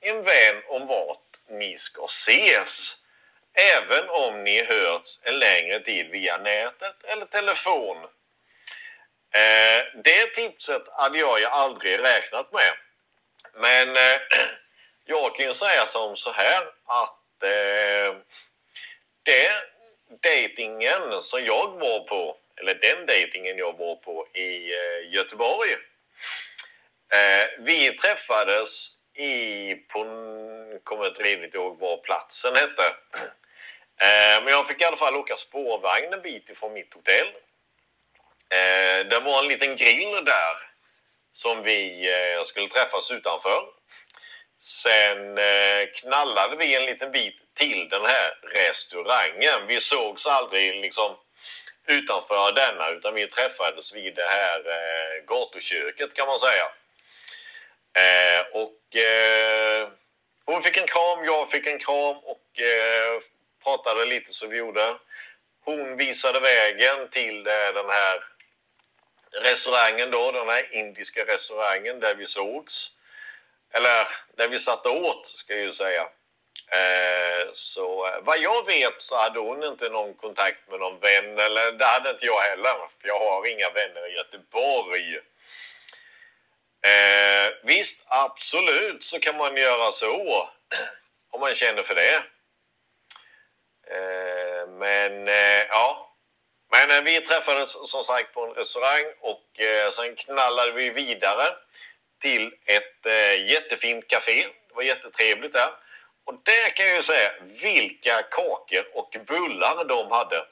en 0.00 0.22
vän 0.22 0.62
om 0.68 0.86
vart 0.86 1.40
ni 1.48 1.78
ska 1.78 2.04
ses 2.04 3.02
även 3.56 4.08
om 4.08 4.44
ni 4.44 4.64
hörts 4.64 5.20
en 5.22 5.38
längre 5.38 5.80
tid 5.80 6.10
via 6.10 6.38
nätet 6.38 7.04
eller 7.04 7.26
telefon. 7.26 7.96
Eh, 9.34 10.02
det 10.04 10.26
tipset 10.34 10.82
hade 10.92 11.18
jag 11.18 11.40
ju 11.40 11.46
aldrig 11.46 12.00
räknat 12.00 12.52
med. 12.52 12.72
Men 13.54 13.88
eh, 13.88 14.20
jag 15.04 15.36
kan 15.36 15.46
ju 15.46 15.54
säga 15.54 15.86
som 15.86 16.16
så 16.16 16.32
här 16.32 16.62
att 16.84 17.42
eh, 17.42 18.16
det 19.22 19.50
dejtingen 20.22 21.22
som 21.22 21.44
jag 21.44 21.68
var 21.80 22.00
på, 22.00 22.36
eller 22.60 22.74
den 22.74 23.06
dejtingen 23.06 23.58
jag 23.58 23.78
var 23.78 23.96
på 23.96 24.28
i 24.34 24.72
eh, 24.72 25.14
Göteborg. 25.14 25.70
Eh, 27.12 27.48
vi 27.58 27.92
träffades 27.92 28.88
i, 29.14 29.74
på, 29.74 29.98
kommer 30.84 31.06
inte 31.06 31.22
riktigt 31.22 31.54
ihåg 31.54 31.78
vad 31.78 32.02
platsen 32.02 32.54
hette. 32.54 32.82
Eh, 34.00 34.44
men 34.44 34.52
jag 34.52 34.68
fick 34.68 34.82
i 34.82 34.84
alla 34.84 34.96
fall 34.96 35.16
åka 35.16 35.36
spårvagn 35.36 36.12
en 36.12 36.22
bit 36.22 36.50
ifrån 36.50 36.72
mitt 36.72 36.94
hotell. 36.94 37.26
Eh, 38.50 39.06
det 39.06 39.20
var 39.20 39.42
en 39.42 39.48
liten 39.48 39.76
grill 39.76 40.24
där 40.24 40.56
som 41.32 41.62
vi 41.62 42.10
eh, 42.12 42.42
skulle 42.44 42.68
träffas 42.68 43.10
utanför. 43.10 43.64
Sen 44.58 45.38
knallade 45.94 46.56
vi 46.56 46.76
en 46.76 46.86
liten 46.86 47.12
bit 47.12 47.36
till 47.54 47.88
den 47.88 48.06
här 48.06 48.38
restaurangen. 48.42 49.66
Vi 49.66 49.80
sågs 49.80 50.26
aldrig 50.26 50.80
liksom 50.80 51.16
utanför 51.86 52.52
denna 52.52 52.90
utan 52.90 53.14
vi 53.14 53.26
träffades 53.26 53.94
vid 53.94 54.14
det 54.14 54.28
här 54.28 54.62
gatuköket 55.26 56.14
kan 56.14 56.26
man 56.26 56.38
säga. 56.38 56.64
Och 58.52 58.96
hon 60.44 60.62
fick 60.62 60.76
en 60.76 60.86
kram, 60.86 61.24
jag 61.24 61.50
fick 61.50 61.66
en 61.66 61.78
kram 61.78 62.16
och 62.16 62.60
pratade 63.66 64.04
lite 64.04 64.32
så 64.32 64.46
vi 64.46 64.56
gjorde. 64.56 64.96
Hon 65.64 65.96
visade 65.96 66.40
vägen 66.40 67.08
till 67.10 67.46
eh, 67.46 67.72
den 67.74 67.90
här 67.90 68.24
restaurangen 69.42 70.10
då, 70.10 70.32
den 70.32 70.48
här 70.48 70.74
indiska 70.74 71.24
restaurangen 71.24 72.00
där 72.00 72.14
vi 72.14 72.26
sågs. 72.26 72.90
Eller 73.72 74.08
där 74.36 74.48
vi 74.48 74.58
satt 74.58 74.86
åt, 74.86 75.28
ska 75.28 75.54
jag 75.54 75.62
ju 75.62 75.72
säga. 75.72 76.02
Eh, 76.70 77.48
så 77.52 78.06
eh, 78.06 78.20
vad 78.22 78.38
jag 78.38 78.66
vet 78.66 79.02
så 79.02 79.16
hade 79.16 79.40
hon 79.40 79.64
inte 79.64 79.88
någon 79.88 80.14
kontakt 80.14 80.70
med 80.70 80.80
någon 80.80 81.00
vän 81.00 81.38
eller 81.38 81.72
det 81.72 81.84
hade 81.84 82.10
inte 82.10 82.26
jag 82.26 82.40
heller. 82.40 82.74
För 83.00 83.08
jag 83.08 83.18
har 83.18 83.46
inga 83.46 83.70
vänner 83.70 84.10
i 84.10 84.16
Göteborg. 84.16 85.16
Eh, 86.86 87.54
visst, 87.62 88.04
absolut 88.06 89.04
så 89.04 89.20
kan 89.20 89.36
man 89.36 89.56
göra 89.56 89.92
så 89.92 90.48
om 91.30 91.40
man 91.40 91.54
känner 91.54 91.82
för 91.82 91.94
det. 91.94 92.22
Eh, 93.90 94.68
men 94.68 95.28
eh, 95.28 95.62
ja, 95.68 96.16
men 96.72 96.90
eh, 96.90 97.04
vi 97.04 97.20
träffades 97.20 97.90
som 97.90 98.04
sagt 98.04 98.34
på 98.34 98.46
en 98.46 98.54
restaurang 98.54 99.04
och 99.20 99.42
sen 99.92 100.16
knallade 100.16 100.72
vi 100.72 100.90
vidare 100.90 101.54
till 102.20 102.54
ett 102.64 103.06
jättefint 103.50 104.08
café. 104.08 104.46
Det 104.68 104.74
var 104.74 104.82
jättetrevligt 104.82 105.52
där. 105.52 105.70
Och 106.24 106.34
där 106.42 106.68
kan 106.76 106.86
jag 106.86 106.96
ju 106.96 107.02
säga 107.02 107.30
vilka 107.40 108.22
kakor 108.22 108.86
och 108.94 109.16
bullar 109.26 109.84
de 109.84 110.10
hade. 110.10 110.46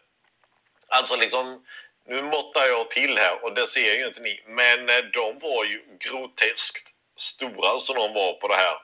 Alltså 0.89 1.17
liksom, 1.17 1.67
nu 2.07 2.23
måttar 2.23 2.67
jag 2.67 2.91
till 2.91 3.19
här 3.19 3.45
och 3.45 3.55
det 3.55 3.67
ser 3.67 3.95
ju 3.95 4.07
inte 4.07 4.21
ni, 4.21 4.43
men 4.47 4.87
de 5.13 5.39
var 5.39 5.65
ju 5.65 5.85
groteskt 5.99 6.89
stora 7.17 7.81
som 7.81 7.95
de 7.95 8.15
var 8.15 8.33
på 8.33 8.49
det 8.49 8.55
här 8.55 8.79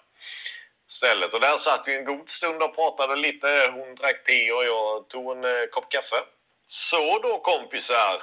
stället. 0.93 1.35
Och 1.35 1.41
där 1.41 1.57
satt 1.57 1.83
vi 1.87 1.97
en 1.97 2.05
god 2.05 2.31
stund 2.31 2.63
och 2.63 2.75
pratade 2.75 3.17
lite. 3.17 3.71
Hon 3.73 3.95
drack 3.95 4.25
te 4.25 4.53
och 4.53 4.65
jag 4.65 5.09
tog 5.09 5.37
en 5.37 5.45
eh, 5.45 5.67
kopp 5.73 5.93
kaffe. 5.93 6.17
Så 6.69 7.19
då 7.19 7.39
kompisar, 7.39 8.23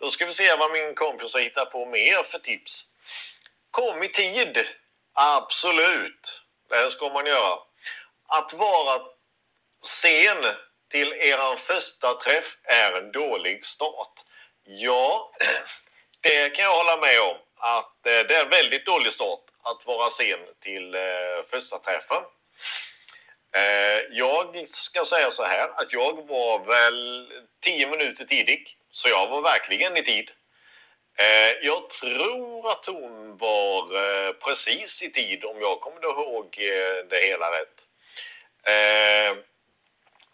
då 0.00 0.10
ska 0.10 0.26
vi 0.26 0.32
se 0.32 0.56
vad 0.56 0.72
min 0.72 0.94
kompis 0.94 1.34
har 1.34 1.40
hittat 1.40 1.72
på 1.72 1.86
mer 1.86 2.22
för 2.22 2.38
tips. 2.38 2.86
Kom 3.70 4.02
i 4.02 4.08
tid, 4.08 4.66
absolut. 5.12 6.42
Det 6.68 6.76
här 6.76 6.88
ska 6.88 7.08
man 7.08 7.26
göra. 7.26 7.58
Att 8.26 8.52
vara 8.52 9.02
sen 9.82 10.44
till 10.90 11.12
er 11.12 11.56
första 11.56 12.14
träff 12.14 12.56
är 12.64 12.92
en 12.92 13.12
dålig 13.12 13.66
start. 13.66 14.24
Ja, 14.64 15.32
det 16.20 16.50
kan 16.50 16.64
jag 16.64 16.76
hålla 16.76 16.96
med 16.96 17.20
om 17.20 17.36
att 17.56 18.06
eh, 18.06 18.26
det 18.28 18.34
är 18.34 18.44
en 18.44 18.50
väldigt 18.50 18.86
dålig 18.86 19.12
start 19.12 19.43
att 19.64 19.86
vara 19.86 20.10
sen 20.10 20.38
till 20.60 20.94
eh, 20.94 21.00
första 21.50 21.78
träffen. 21.78 22.22
Eh, 23.56 24.00
jag 24.10 24.68
ska 24.68 25.04
säga 25.04 25.30
så 25.30 25.44
här 25.44 25.68
att 25.74 25.92
jag 25.92 26.26
var 26.28 26.64
väl 26.66 27.28
tio 27.60 27.86
minuter 27.86 28.24
tidig, 28.24 28.76
så 28.90 29.08
jag 29.08 29.28
var 29.28 29.42
verkligen 29.42 29.96
i 29.96 30.02
tid. 30.02 30.30
Eh, 31.18 31.66
jag 31.66 31.90
tror 31.90 32.70
att 32.70 32.86
hon 32.86 33.36
var 33.36 33.82
eh, 33.96 34.32
precis 34.32 35.02
i 35.02 35.12
tid 35.12 35.44
om 35.44 35.60
jag 35.60 35.80
kommer 35.80 36.04
ihåg 36.04 36.44
eh, 36.44 37.06
det 37.10 37.26
hela 37.26 37.50
rätt. 37.50 37.86
Eh, 38.66 39.36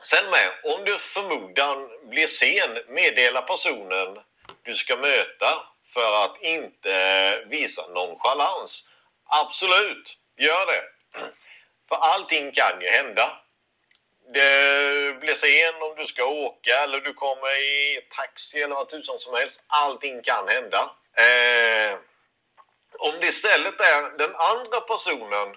sen 0.03 0.31
med, 0.31 0.75
om 0.75 0.85
du 0.85 0.99
förmodan 0.99 1.89
blir 2.03 2.27
sen, 2.27 2.79
meddela 2.89 3.43
personen 3.43 4.19
du 4.63 4.75
ska 4.75 4.97
möta 4.97 5.67
för 5.87 6.25
att 6.25 6.43
inte 6.43 7.45
visa 7.47 7.87
nonchalans. 7.87 8.90
Absolut, 9.31 10.19
gör 10.37 10.67
det. 10.67 10.83
För 11.89 11.97
allting 11.97 12.53
kan 12.53 12.81
ju 12.81 12.89
hända. 12.89 13.43
Det 14.35 15.21
blir 15.21 15.35
sen 15.35 15.83
om 15.83 15.95
du 15.97 16.07
ska 16.07 16.25
åka 16.25 16.83
eller 16.83 17.01
du 17.01 17.15
kommer 17.15 17.63
i 17.63 18.01
taxi 18.11 18.63
eller 18.63 18.75
vad 18.75 18.89
tusan 18.89 19.19
som 19.19 19.35
helst. 19.35 19.65
Allting 19.67 20.23
kan 20.23 20.49
hända. 20.49 20.91
Eh, 21.17 21.99
om 22.99 23.21
det 23.21 23.27
istället 23.27 23.81
är 23.81 24.19
den 24.19 24.37
andra 24.37 24.81
personen 24.81 25.57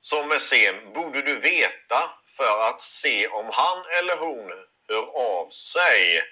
som 0.00 0.30
är 0.32 0.38
sen 0.38 0.92
borde 0.92 1.22
du 1.22 1.40
veta 1.40 2.10
för 2.36 2.68
att 2.68 2.82
se 2.82 3.28
om 3.28 3.50
han 3.52 3.84
eller 3.98 4.16
hon 4.16 4.50
hör 4.88 5.06
av 5.38 5.50
sig 5.50 6.22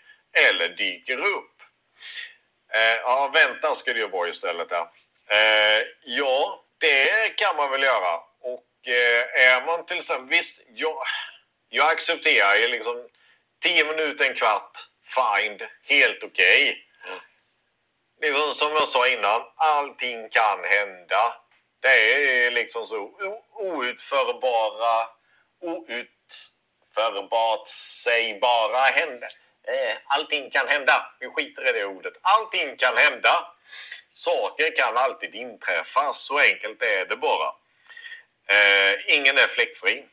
eller 0.49 0.69
dyker 0.69 1.19
upp. 1.19 1.55
Eh, 2.75 3.01
ja, 3.03 3.31
vänta 3.35 3.75
ska 3.75 3.93
det 3.93 3.99
ju 3.99 4.09
vara 4.09 4.29
istället. 4.29 4.69
Ja. 4.71 4.93
Eh, 5.35 5.83
ja, 6.05 6.65
det 6.79 7.37
kan 7.37 7.57
man 7.57 7.71
väl 7.71 7.83
göra. 7.83 8.17
Och 8.41 8.89
eh, 8.89 9.53
är 9.53 9.67
man 9.67 9.87
till 9.87 9.99
exempel, 9.99 10.29
visst, 10.29 10.63
jag, 10.75 11.03
jag 11.69 11.91
accepterar 11.91 12.55
ju 12.55 12.69
liksom 12.69 13.09
10 13.63 13.85
minuter, 13.85 14.25
en 14.25 14.35
kvart, 14.35 14.79
fine, 15.03 15.59
helt 15.85 16.25
okej. 16.25 16.71
Okay. 16.71 16.85
Liksom 18.21 18.55
som 18.55 18.73
jag 18.73 18.89
sa 18.89 19.09
innan, 19.09 19.43
allting 19.57 20.29
kan 20.29 20.65
hända. 20.65 21.35
Det 21.81 22.47
är 22.47 22.51
liksom 22.51 22.87
så 22.87 23.11
outförbara, 23.51 25.09
outförbart 25.61 27.69
sägbara 27.69 28.79
händer. 28.79 29.31
Eh, 29.69 29.97
allting 30.05 30.51
kan 30.51 30.69
hända. 30.69 31.17
Vi 31.21 31.29
skiter 31.29 31.69
i 31.69 31.73
det 31.73 31.85
ordet. 31.85 32.13
Allting 32.23 32.77
kan 32.77 32.97
hända. 32.97 33.55
Saker 34.15 34.77
kan 34.77 34.97
alltid 34.97 35.35
inträffa. 35.35 36.15
Så 36.15 36.39
enkelt 36.39 36.83
är 36.83 37.07
det 37.07 37.17
bara. 37.17 37.49
Eh, 38.49 39.17
ingen 39.17 39.39
är 39.39 39.47
fläckfri. 39.47 40.05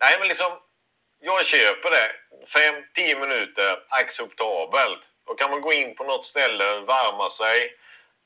Nej, 0.00 0.16
men 0.18 0.28
liksom, 0.28 0.52
jag 1.20 1.46
köper 1.46 1.90
det. 1.90 2.12
5-10 2.46 3.20
minuter 3.20 3.84
acceptabelt. 3.88 5.10
Då 5.26 5.34
kan 5.34 5.50
man 5.50 5.60
gå 5.60 5.72
in 5.72 5.94
på 5.94 6.04
något 6.04 6.24
ställe, 6.24 6.80
värma 6.80 7.30
sig, 7.30 7.74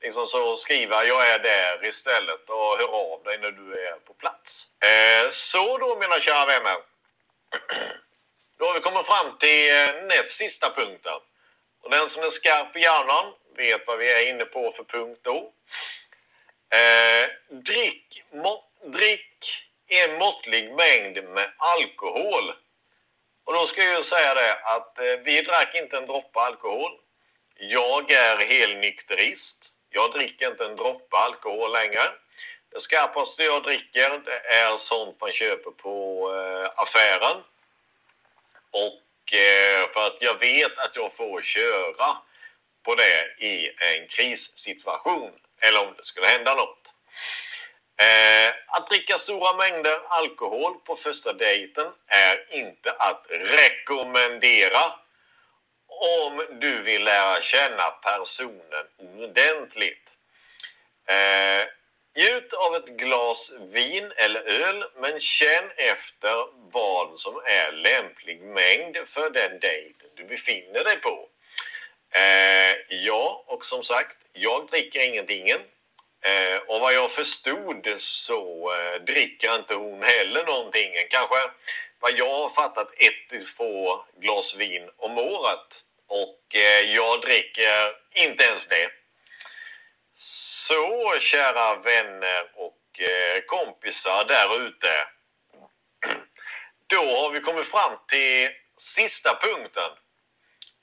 liksom 0.02 0.26
så 0.26 0.56
skriva 0.56 1.04
jag 1.04 1.30
är 1.30 1.38
där 1.38 1.84
istället 1.84 2.50
och 2.50 2.78
hör 2.78 2.88
av 2.88 3.22
dig 3.22 3.38
när 3.38 3.50
du 3.50 3.86
är 3.86 3.92
på 3.92 4.14
plats. 4.14 4.66
Eh, 4.80 5.30
så 5.30 5.78
då 5.78 5.98
mina 6.00 6.20
kära 6.20 6.46
vänner. 6.46 6.76
Då 8.58 8.66
har 8.68 8.74
vi 8.74 8.80
kommit 8.80 9.06
fram 9.06 9.38
till 9.38 9.70
eh, 9.70 10.02
näst 10.02 10.36
sista 10.36 10.70
punkten. 10.70 11.20
Och 11.82 11.90
den 11.90 12.10
som 12.10 12.22
är 12.22 12.30
skarp 12.30 12.76
i 12.76 12.80
hjärnan 12.80 13.32
vet 13.56 13.86
vad 13.86 13.98
vi 13.98 14.12
är 14.12 14.28
inne 14.28 14.44
på 14.44 14.72
för 14.72 14.84
punkt 14.84 15.20
då. 15.22 15.52
Eh, 16.72 17.30
drick, 17.50 18.24
må, 18.32 18.64
drick 18.84 19.68
en 19.88 20.18
måttlig 20.18 20.72
mängd 20.72 21.24
med 21.28 21.52
alkohol. 21.56 22.52
Och 23.44 23.54
då 23.54 23.66
ska 23.66 23.84
jag 23.84 24.04
säga 24.04 24.34
det 24.34 24.54
att 24.54 24.98
eh, 24.98 25.04
vi 25.24 25.42
drack 25.42 25.74
inte 25.74 25.96
en 25.96 26.06
droppe 26.06 26.40
alkohol. 26.40 26.92
Jag 27.58 28.12
är 28.12 28.36
helnykterist. 28.36 29.72
Jag 29.90 30.12
dricker 30.12 30.50
inte 30.50 30.64
en 30.64 30.76
droppe 30.76 31.16
alkohol 31.16 31.72
längre. 31.72 32.02
Det 32.72 32.80
skarpaste 32.80 33.42
jag 33.42 33.62
dricker 33.62 34.18
det 34.24 34.54
är 34.54 34.76
sånt 34.76 35.20
man 35.20 35.32
köper 35.32 35.70
på 35.70 36.28
eh, 36.34 36.82
affären. 36.82 37.42
Och 38.70 39.34
eh, 39.34 39.90
för 39.92 40.06
att 40.06 40.16
jag 40.20 40.40
vet 40.40 40.78
att 40.78 40.96
jag 40.96 41.12
får 41.12 41.42
köra 41.42 42.16
på 42.84 42.94
det 42.94 43.44
i 43.44 43.66
en 43.66 44.08
krissituation 44.08 45.30
eller 45.66 45.86
om 45.86 45.94
det 45.96 46.04
skulle 46.04 46.26
hända 46.26 46.54
något. 46.54 46.94
Eh, 48.00 48.54
att 48.66 48.90
dricka 48.90 49.18
stora 49.18 49.56
mängder 49.56 49.98
alkohol 50.08 50.74
på 50.74 50.96
första 50.96 51.32
dejten 51.32 51.86
är 52.08 52.54
inte 52.54 52.92
att 52.92 53.26
rekommendera 53.30 54.92
om 55.88 56.58
du 56.60 56.82
vill 56.82 57.04
lära 57.04 57.40
känna 57.40 57.90
personen 57.90 58.86
ordentligt. 58.98 60.16
Eh, 61.08 61.66
njut 62.16 62.52
av 62.52 62.76
ett 62.76 62.86
glas 62.86 63.52
vin 63.60 64.12
eller 64.16 64.40
öl 64.40 64.84
men 64.96 65.20
känn 65.20 65.70
efter 65.76 66.46
vad 66.72 67.20
som 67.20 67.36
är 67.36 67.72
lämplig 67.72 68.42
mängd 68.42 68.98
för 69.08 69.30
den 69.30 69.60
dejt 69.60 70.04
du 70.14 70.24
befinner 70.24 70.84
dig 70.84 71.00
på. 71.00 71.28
Eh, 72.14 72.76
ja, 72.88 73.44
och 73.46 73.64
som 73.64 73.82
sagt, 73.82 74.16
jag 74.32 74.68
dricker 74.68 75.00
ingenting. 75.00 75.50
Eh, 75.50 76.58
och 76.66 76.80
vad 76.80 76.94
jag 76.94 77.10
förstod 77.10 77.94
så 77.96 78.72
eh, 78.74 79.02
dricker 79.02 79.54
inte 79.54 79.74
hon 79.74 80.02
heller 80.02 80.44
någonting. 80.44 80.92
Kanske 81.10 81.36
vad 82.00 82.18
jag 82.18 82.38
har 82.38 82.48
fattat 82.48 82.94
ett 82.94 83.28
till 83.28 83.46
två 83.46 84.04
glas 84.20 84.56
vin 84.56 84.90
om 84.96 85.18
året. 85.18 85.84
Och 86.06 86.56
eh, 86.56 86.94
jag 86.94 87.20
dricker 87.20 87.92
inte 88.14 88.44
ens 88.44 88.68
det. 88.68 88.90
Så 90.16 91.14
kära 91.20 91.76
vänner 91.76 92.50
och 92.54 93.00
eh, 93.00 93.40
kompisar 93.46 94.24
där 94.24 94.66
ute. 94.66 95.08
Då 96.86 97.16
har 97.16 97.30
vi 97.30 97.40
kommit 97.40 97.66
fram 97.66 97.92
till 98.08 98.50
sista 98.76 99.38
punkten. 99.42 99.90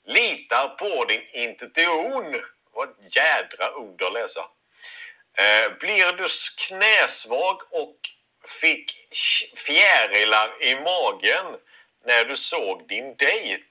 Litar 0.06 0.68
på 0.68 1.04
din 1.04 1.22
intuition. 1.32 2.42
Vad 2.72 2.88
jädra 3.10 3.76
ord 3.76 4.02
att 4.02 4.12
läsa. 4.12 4.40
Eh, 5.38 5.72
blir 5.78 6.12
du 6.12 6.26
knäsvag 6.58 7.62
och 7.70 7.96
fick 8.62 9.14
fjärilar 9.56 10.62
i 10.64 10.74
magen 10.74 11.58
när 12.04 12.24
du 12.24 12.36
såg 12.36 12.88
din 12.88 13.16
dejt? 13.16 13.64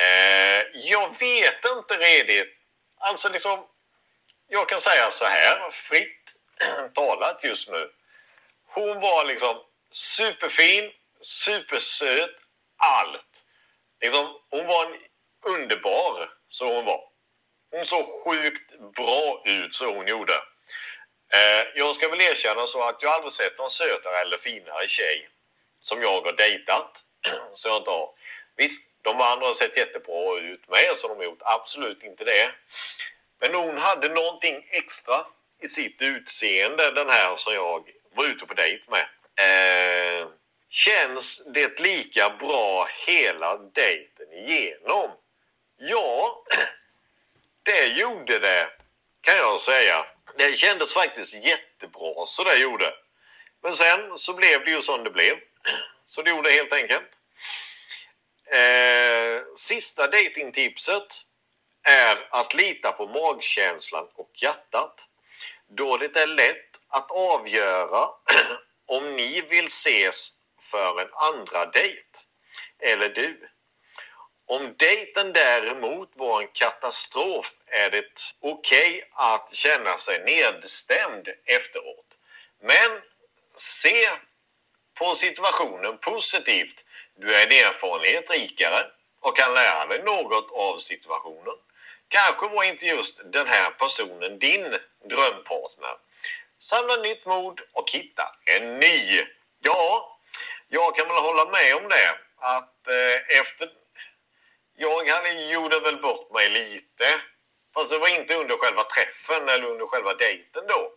Eh, 0.00 0.62
jag 0.74 1.18
vet 1.18 1.64
inte 1.64 1.96
redigt. 1.96 2.56
Alltså 2.98 3.28
liksom, 3.28 3.66
jag 4.48 4.68
kan 4.68 4.80
säga 4.80 5.10
så 5.10 5.24
här 5.24 5.70
fritt 5.70 6.34
talat 6.94 7.44
just 7.44 7.70
nu. 7.70 7.90
Hon 8.66 9.00
var 9.00 9.24
liksom 9.24 9.56
superfin, 9.90 10.92
supersöt, 11.20 12.36
allt. 12.76 13.44
Liksom, 14.00 14.38
hon 14.50 14.66
var 14.66 14.84
en 14.86 14.98
underbar, 15.46 16.30
så 16.48 16.74
hon 16.74 16.84
var. 16.84 17.00
Hon 17.70 17.86
såg 17.86 18.06
sjukt 18.24 18.78
bra 18.94 19.42
ut, 19.44 19.74
så 19.74 19.94
hon 19.94 20.06
gjorde. 20.06 20.32
Eh, 21.34 21.68
jag 21.74 21.96
ska 21.96 22.08
väl 22.08 22.20
erkänna 22.20 22.66
så 22.66 22.82
att 22.82 23.02
jag 23.02 23.12
aldrig 23.12 23.32
sett 23.32 23.58
någon 23.58 23.70
sötare 23.70 24.18
eller 24.18 24.36
finare 24.38 24.88
tjej 24.88 25.28
som 25.82 26.02
jag 26.02 26.22
har 26.22 26.32
dejtat. 26.32 27.04
så 27.54 27.68
jag 27.68 27.76
inte 27.76 27.90
har. 27.90 28.10
Visst, 28.56 28.90
de 29.02 29.20
andra 29.20 29.46
har 29.46 29.54
sett 29.54 29.76
jättebra 29.76 30.38
ut 30.38 30.68
med, 30.68 30.96
så 30.96 31.08
de 31.08 31.16
har 31.16 31.24
gjort 31.24 31.42
absolut 31.42 32.02
inte 32.02 32.24
det. 32.24 32.50
Men 33.40 33.54
hon 33.54 33.78
hade 33.78 34.08
någonting 34.08 34.66
extra 34.70 35.26
i 35.62 35.68
sitt 35.68 36.02
utseende, 36.02 36.90
den 36.90 37.10
här 37.10 37.36
som 37.36 37.54
jag 37.54 37.90
var 38.14 38.24
ute 38.24 38.46
på 38.46 38.54
dejt 38.54 38.84
med. 38.90 39.06
Eh, 39.40 40.28
känns 40.70 41.46
det 41.46 41.80
lika 41.80 42.30
bra 42.30 42.88
hela 43.06 43.56
dejten 43.56 44.32
igenom? 44.32 45.10
Ja, 45.82 46.44
det 47.62 47.86
gjorde 47.86 48.38
det 48.38 48.70
kan 49.20 49.36
jag 49.36 49.60
säga. 49.60 50.06
Det 50.38 50.56
kändes 50.56 50.94
faktiskt 50.94 51.34
jättebra 51.34 52.26
så 52.26 52.44
det 52.44 52.56
gjorde. 52.56 52.94
Men 53.62 53.74
sen 53.74 54.18
så 54.18 54.34
blev 54.34 54.64
det 54.64 54.70
ju 54.70 54.80
som 54.80 55.04
det 55.04 55.10
blev. 55.10 55.34
Så 56.06 56.22
det 56.22 56.30
gjorde 56.30 56.50
helt 56.50 56.72
enkelt. 56.72 57.08
Eh, 58.46 59.42
sista 59.56 60.06
datingtipset 60.06 61.24
är 61.82 62.28
att 62.30 62.54
lita 62.54 62.92
på 62.92 63.06
magkänslan 63.06 64.08
och 64.14 64.30
hjärtat. 64.34 65.08
Då 65.68 65.96
det 65.96 66.16
är 66.16 66.26
lätt 66.26 66.80
att 66.88 67.10
avgöra 67.10 68.08
om 68.86 69.16
ni 69.16 69.40
vill 69.40 69.66
ses 69.66 70.32
för 70.70 71.00
en 71.00 71.12
andra 71.12 71.66
dejt 71.66 72.18
eller 72.78 73.08
du. 73.08 73.49
Om 74.50 74.74
dejten 74.78 75.32
däremot 75.32 76.10
var 76.14 76.42
en 76.42 76.48
katastrof 76.52 77.52
är 77.66 77.90
det 77.90 78.04
okej 78.40 78.96
okay 78.96 79.02
att 79.12 79.54
känna 79.54 79.98
sig 79.98 80.24
nedstämd 80.24 81.28
efteråt. 81.44 82.06
Men 82.62 83.00
se 83.56 84.08
på 84.94 85.14
situationen 85.14 85.98
positivt. 85.98 86.84
Du 87.14 87.34
är 87.34 87.46
en 87.46 87.66
erfarenhet 87.66 88.30
rikare 88.30 88.86
och 89.20 89.36
kan 89.36 89.54
lära 89.54 89.86
dig 89.86 90.02
något 90.02 90.50
av 90.50 90.78
situationen. 90.78 91.54
Kanske 92.08 92.48
var 92.48 92.64
inte 92.64 92.86
just 92.86 93.20
den 93.24 93.46
här 93.46 93.70
personen 93.70 94.38
din 94.38 94.76
drömpartner. 95.04 95.96
Samla 96.58 96.96
nytt 96.96 97.26
mod 97.26 97.60
och 97.72 97.90
hitta 97.90 98.36
en 98.44 98.78
ny. 98.78 99.24
Ja, 99.62 100.18
jag 100.68 100.96
kan 100.96 101.08
väl 101.08 101.16
hålla 101.16 101.44
med 101.44 101.76
om 101.76 101.88
det 101.88 102.16
att 102.36 102.88
eh, 102.88 103.40
efter... 103.40 103.79
Jag 104.82 105.08
han 105.08 105.48
gjorde 105.48 105.80
väl 105.80 105.96
bort 105.96 106.30
mig 106.32 106.50
lite. 106.50 107.20
Fast 107.74 107.90
det 107.90 107.98
var 107.98 108.08
inte 108.08 108.34
under 108.34 108.56
själva 108.56 108.84
träffen 108.84 109.48
eller 109.48 109.66
under 109.66 109.86
själva 109.86 110.14
dejten 110.14 110.64
då. 110.68 110.92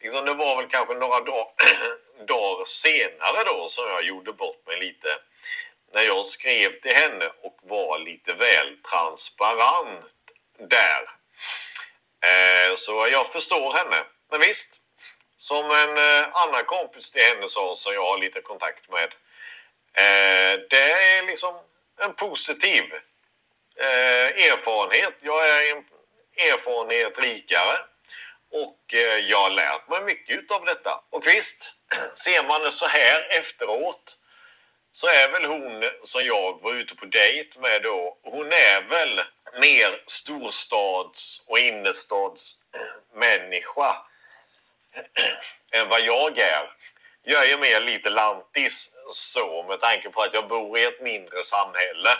Liksom 0.00 0.24
det 0.24 0.34
var 0.34 0.56
väl 0.56 0.70
kanske 0.70 0.94
några 0.94 1.20
dag, 1.20 1.46
dagar 2.28 2.64
senare 2.64 3.44
då 3.44 3.68
som 3.68 3.84
jag 3.88 4.04
gjorde 4.04 4.32
bort 4.32 4.66
mig 4.66 4.78
lite. 4.78 5.08
När 5.92 6.02
jag 6.02 6.26
skrev 6.26 6.80
till 6.80 6.94
henne 6.96 7.26
och 7.42 7.58
var 7.62 7.98
lite 7.98 8.32
väl 8.32 8.78
transparent 8.90 10.14
där. 10.58 11.02
Eh, 12.28 12.74
så 12.76 13.08
jag 13.12 13.32
förstår 13.32 13.74
henne. 13.74 14.04
Men 14.30 14.40
visst, 14.40 14.80
som 15.36 15.70
en 15.70 15.98
eh, 15.98 16.28
annan 16.32 16.64
kompis 16.64 17.10
till 17.10 17.22
henne 17.22 17.48
sa 17.48 17.76
som 17.76 17.94
jag 17.94 18.06
har 18.06 18.18
lite 18.18 18.40
kontakt 18.40 18.88
med. 18.88 19.14
Eh, 19.96 20.60
det 20.70 20.92
är 20.92 21.26
liksom 21.26 21.60
en 22.00 22.14
positiv 22.14 22.84
eh, 23.76 24.26
erfarenhet. 24.50 25.14
Jag 25.20 25.48
är 25.48 25.76
en 25.76 25.84
erfarenhet 26.52 27.18
rikare 27.18 27.78
och 28.52 28.94
eh, 28.94 29.18
jag 29.18 29.38
har 29.38 29.50
lärt 29.50 29.88
mig 29.88 30.02
mycket 30.02 30.50
av 30.50 30.64
detta. 30.64 31.04
Och 31.10 31.26
visst, 31.26 31.72
ser 32.14 32.48
man 32.48 32.62
det 32.62 32.70
så 32.70 32.86
här 32.86 33.38
efteråt 33.38 34.18
så 34.92 35.06
är 35.06 35.28
väl 35.28 35.44
hon 35.44 35.90
som 36.02 36.22
jag 36.24 36.62
var 36.62 36.72
ute 36.72 36.94
på 36.94 37.06
dejt 37.06 37.60
med 37.60 37.82
då, 37.82 38.18
hon 38.22 38.52
är 38.52 38.88
väl 38.88 39.20
mer 39.60 40.02
storstads 40.06 41.44
och 41.46 41.58
innerstadsmänniska 41.58 43.96
än 45.72 45.88
vad 45.88 46.00
jag 46.00 46.38
är. 46.38 46.70
Jag 47.26 47.50
är 47.50 47.58
mer 47.58 47.80
lite 47.80 48.10
lantis 48.10 48.96
så 49.10 49.62
med 49.62 49.80
tanke 49.80 50.10
på 50.10 50.22
att 50.22 50.34
jag 50.34 50.48
bor 50.48 50.78
i 50.78 50.84
ett 50.84 51.00
mindre 51.00 51.42
samhälle. 51.42 52.10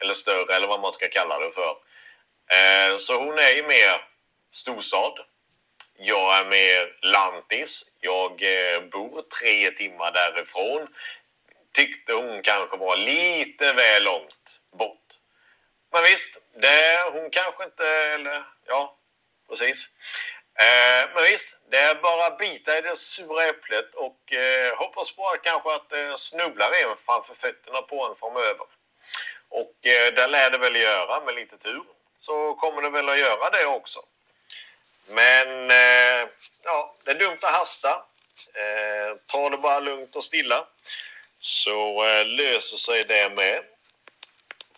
Eller 0.00 0.14
större 0.14 0.56
eller 0.56 0.66
vad 0.66 0.80
man 0.80 0.92
ska 0.92 1.08
kalla 1.08 1.38
det 1.38 1.52
för. 1.52 1.76
Eh, 2.50 2.96
så 2.96 3.18
hon 3.18 3.38
är 3.38 3.50
ju 3.56 3.62
mer 3.62 4.04
storstad. 4.52 5.18
Jag 5.98 6.38
är 6.38 6.44
mer 6.44 6.98
lantis. 7.02 7.82
Jag 8.00 8.30
eh, 8.30 8.80
bor 8.80 9.22
tre 9.22 9.70
timmar 9.70 10.12
därifrån. 10.12 10.88
Tyckte 11.74 12.12
hon 12.12 12.42
kanske 12.42 12.76
var 12.76 12.96
lite 12.96 13.72
väl 13.72 14.04
långt 14.04 14.60
bort. 14.78 14.98
Men 15.92 16.02
visst, 16.02 16.38
det, 16.62 17.10
hon 17.12 17.30
kanske 17.30 17.64
inte, 17.64 17.88
eller 17.88 18.44
ja, 18.66 18.98
precis. 19.48 19.88
Eh, 20.54 21.10
men 21.14 21.24
visst, 21.24 21.56
det 21.70 21.78
är 21.78 21.94
bara 21.94 22.26
att 22.26 22.38
bita 22.38 22.78
i 22.78 22.80
det 22.80 22.96
sura 22.96 23.46
äpplet 23.46 23.94
och 23.94 24.32
eh, 24.32 24.76
hoppas 24.76 25.16
bara 25.16 25.34
att 25.34 25.42
kanske 25.42 25.74
att 25.74 25.92
eh, 25.92 25.98
det 25.98 26.18
snubblar 26.18 26.70
en 26.72 26.96
framför 27.06 27.34
fötterna 27.34 27.82
på 27.82 28.06
en 28.06 28.16
framöver. 28.16 28.66
Och 29.48 29.86
eh, 29.86 30.14
det 30.14 30.26
lär 30.26 30.50
det 30.50 30.58
väl 30.58 30.76
göra 30.76 31.20
med 31.20 31.34
lite 31.34 31.58
tur. 31.58 31.82
Så 32.18 32.54
kommer 32.54 32.82
det 32.82 32.90
väl 32.90 33.08
att 33.08 33.18
göra 33.18 33.50
det 33.50 33.66
också. 33.66 34.00
Men 35.06 35.70
eh, 35.70 36.28
ja, 36.62 36.96
det 37.04 37.10
är 37.10 37.18
dumt 37.18 37.38
att 37.42 37.54
hasta. 37.54 37.90
Eh, 38.54 39.16
ta 39.26 39.50
det 39.50 39.58
bara 39.58 39.80
lugnt 39.80 40.16
och 40.16 40.24
stilla. 40.24 40.66
Så 41.38 42.04
eh, 42.04 42.26
löser 42.26 42.76
sig 42.76 43.04
det 43.04 43.34
med. 43.36 43.62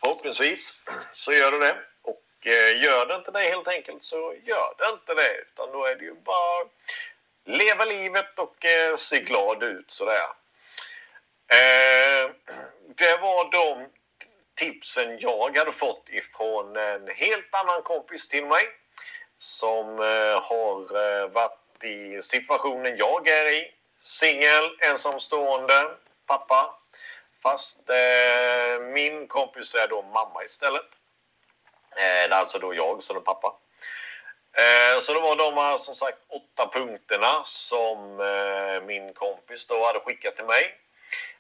Förhoppningsvis 0.01 0.85
så 1.13 1.33
gör 1.33 1.53
det 1.53 1.59
det. 1.59 1.77
Eh, 2.45 2.83
gör 2.83 3.07
det 3.07 3.15
inte 3.15 3.31
det 3.31 3.41
helt 3.41 3.69
enkelt 3.69 4.05
så 4.05 4.35
gör 4.45 4.75
det 4.79 4.89
inte 4.93 5.15
det. 5.15 5.37
Utan 5.53 5.73
då 5.73 5.85
är 5.85 5.97
det 5.97 6.05
ju 6.05 6.15
bara 6.15 6.65
leva 7.45 7.85
livet 7.85 8.39
och 8.39 8.65
eh, 8.65 8.95
se 8.97 9.21
glad 9.21 9.63
ut 9.63 9.93
sådär. 9.93 10.29
Eh, 11.49 12.31
det 12.97 13.17
var 13.17 13.51
de 13.51 13.89
tipsen 14.55 15.19
jag 15.21 15.59
hade 15.59 15.73
fått 15.73 16.09
ifrån 16.09 16.77
en 16.77 17.09
helt 17.09 17.55
annan 17.55 17.83
kompis 17.83 18.29
till 18.29 18.47
mig 18.47 18.69
som 19.39 19.99
har 20.43 21.29
varit 21.29 21.85
i 21.85 22.23
situationen 22.23 22.97
jag 22.97 23.29
är 23.29 23.53
i. 23.53 23.75
Singel, 24.01 24.77
ensamstående, 24.81 25.91
pappa 26.27 26.79
Fast 27.45 27.91
eh, 27.91 28.81
min 28.81 29.27
kompis 29.27 29.75
är 29.75 29.89
då 29.89 30.03
mamma 30.03 30.45
istället. 30.45 30.87
Eh, 31.97 32.29
det 32.29 32.35
är 32.35 32.39
alltså 32.39 32.59
då 32.59 32.75
jag 32.75 33.03
som 33.03 33.17
är 33.17 33.21
pappa. 33.21 33.55
Eh, 34.57 35.01
så 35.01 35.13
det 35.13 35.21
var 35.21 35.37
de 35.37 35.55
här, 35.55 35.79
som 35.79 35.95
sagt 35.95 36.19
åtta 36.29 36.71
punkterna 36.73 37.43
som 37.45 38.21
eh, 38.21 38.87
min 38.87 39.13
kompis 39.13 39.67
då 39.67 39.87
hade 39.87 40.01
skickat 40.01 40.37
till 40.37 40.45
mig. 40.45 40.65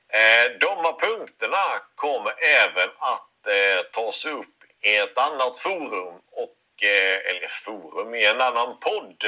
Eh, 0.08 0.58
de 0.60 0.84
här 0.84 0.98
punkterna 1.00 1.64
kommer 1.94 2.34
även 2.44 2.88
att 2.98 3.46
eh, 3.46 3.82
tas 3.92 4.26
upp 4.26 4.54
i 4.80 4.96
ett 4.96 5.18
annat 5.18 5.58
forum 5.58 6.14
och 6.30 6.84
eh, 6.84 7.30
eller 7.30 7.48
forum 7.48 8.14
i 8.14 8.26
en 8.26 8.40
annan 8.40 8.78
podd 8.80 9.24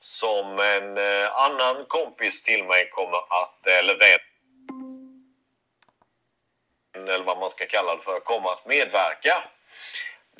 som 0.00 0.58
en 0.58 0.98
eh, 0.98 1.34
annan 1.34 1.84
kompis 1.88 2.42
till 2.42 2.64
mig 2.64 2.90
kommer 2.90 3.18
att, 3.18 3.66
eller 3.66 3.98
vet 3.98 4.20
eller 7.08 7.24
vad 7.24 7.38
man 7.38 7.50
ska 7.50 7.66
kalla 7.66 7.96
det 7.96 8.02
för, 8.02 8.20
kommer 8.20 8.52
att 8.52 8.66
medverka. 8.66 9.42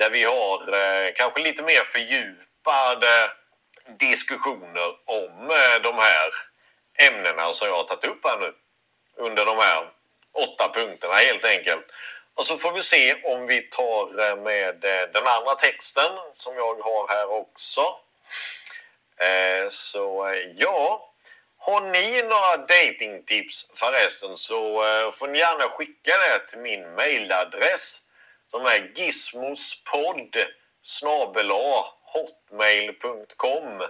Där 0.01 0.11
vi 0.11 0.25
har 0.25 0.73
eh, 0.75 1.13
kanske 1.15 1.41
lite 1.43 1.63
mer 1.63 1.85
fördjupade 1.85 3.31
diskussioner 3.99 4.89
om 5.05 5.51
eh, 5.51 5.83
de 5.83 5.95
här 5.99 6.31
ämnena 7.09 7.53
som 7.53 7.69
jag 7.69 7.77
har 7.77 7.85
tagit 7.85 8.05
upp 8.05 8.25
här 8.25 8.39
nu. 8.39 8.53
Under 9.17 9.47
de 9.47 9.59
här 9.59 9.91
åtta 10.33 10.73
punkterna 10.75 11.15
helt 11.15 11.45
enkelt. 11.45 11.87
Och 12.35 12.47
så 12.47 12.59
får 12.59 12.73
vi 12.73 12.83
se 12.83 13.23
om 13.25 13.47
vi 13.47 13.61
tar 13.63 14.29
eh, 14.29 14.37
med 14.37 14.85
eh, 14.85 15.09
den 15.13 15.27
andra 15.27 15.55
texten 15.55 16.13
som 16.35 16.57
jag 16.57 16.75
har 16.75 17.09
här 17.09 17.31
också. 17.31 17.81
Eh, 19.17 19.69
så 19.69 20.29
eh, 20.29 20.41
ja, 20.57 21.13
har 21.59 21.81
ni 21.81 22.23
några 22.23 22.57
datingtips 22.57 23.73
förresten 23.75 24.37
så 24.37 24.85
eh, 24.87 25.13
får 25.13 25.29
ni 25.29 25.39
gärna 25.39 25.69
skicka 25.69 26.13
det 26.19 26.49
till 26.49 26.59
min 26.59 26.95
mailadress 26.95 28.07
som 28.51 28.67
är 28.67 28.93
gizmospodd 28.95 30.37
hotmail.com 32.03 33.83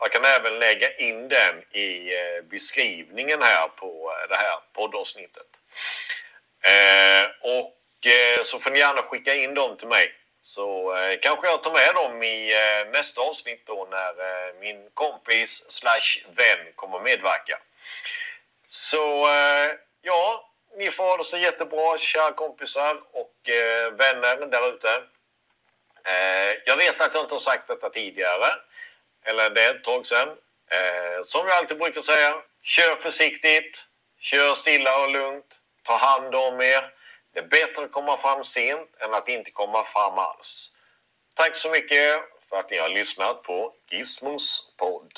Jag 0.00 0.12
kan 0.12 0.24
även 0.24 0.58
lägga 0.58 0.96
in 0.96 1.28
den 1.28 1.62
i 1.72 2.14
eh, 2.14 2.42
beskrivningen 2.50 3.42
här 3.42 3.68
på 3.68 3.86
eh, 3.86 4.28
det 4.28 4.36
här 4.36 4.58
poddavsnittet. 4.72 5.46
Eh, 6.62 7.30
och 7.40 7.76
så 8.44 8.58
får 8.58 8.70
ni 8.70 8.78
gärna 8.78 9.02
skicka 9.02 9.34
in 9.34 9.54
dem 9.54 9.76
till 9.76 9.88
mig. 9.88 10.14
Så 10.42 10.94
kanske 11.22 11.46
jag 11.46 11.62
tar 11.62 11.72
med 11.72 11.94
dem 11.94 12.22
i 12.22 12.54
nästa 12.92 13.20
avsnitt 13.20 13.66
då 13.66 13.88
när 13.90 14.14
min 14.60 14.90
kompis 14.94 15.70
slash 15.70 16.32
vän 16.34 16.72
kommer 16.74 17.00
medverka. 17.00 17.58
Så 18.68 19.26
ja, 20.02 20.49
ni 20.80 20.90
får 20.90 21.04
ha 21.04 21.16
det 21.16 21.24
så 21.24 21.36
jättebra 21.36 21.98
kära 21.98 22.32
kompisar 22.32 22.94
och 23.12 23.50
eh, 23.50 23.92
vänner 23.92 24.46
där 24.46 24.68
ute. 24.74 24.88
Eh, 26.04 26.50
jag 26.66 26.76
vet 26.76 27.00
att 27.00 27.14
jag 27.14 27.24
inte 27.24 27.34
har 27.34 27.38
sagt 27.38 27.68
detta 27.68 27.90
tidigare. 27.90 28.48
Eller 29.24 29.50
det 29.50 29.62
är 29.62 29.74
ett 29.74 29.84
tag 29.84 30.06
sedan. 30.06 30.28
Eh, 30.70 31.24
som 31.24 31.48
jag 31.48 31.56
alltid 31.56 31.78
brukar 31.78 32.00
säga. 32.00 32.42
Kör 32.62 32.96
försiktigt. 32.96 33.86
Kör 34.20 34.54
stilla 34.54 35.02
och 35.02 35.10
lugnt. 35.10 35.60
Ta 35.82 35.96
hand 35.96 36.34
om 36.34 36.60
er. 36.60 36.94
Det 37.32 37.40
är 37.40 37.46
bättre 37.46 37.84
att 37.84 37.92
komma 37.92 38.16
fram 38.16 38.44
sent 38.44 38.90
än 38.98 39.14
att 39.14 39.28
inte 39.28 39.50
komma 39.50 39.84
fram 39.84 40.18
alls. 40.18 40.70
Tack 41.34 41.56
så 41.56 41.70
mycket 41.70 42.20
för 42.48 42.56
att 42.56 42.70
ni 42.70 42.78
har 42.78 42.88
lyssnat 42.88 43.42
på 43.42 43.74
Gizmos 43.90 44.74
podd. 44.78 45.12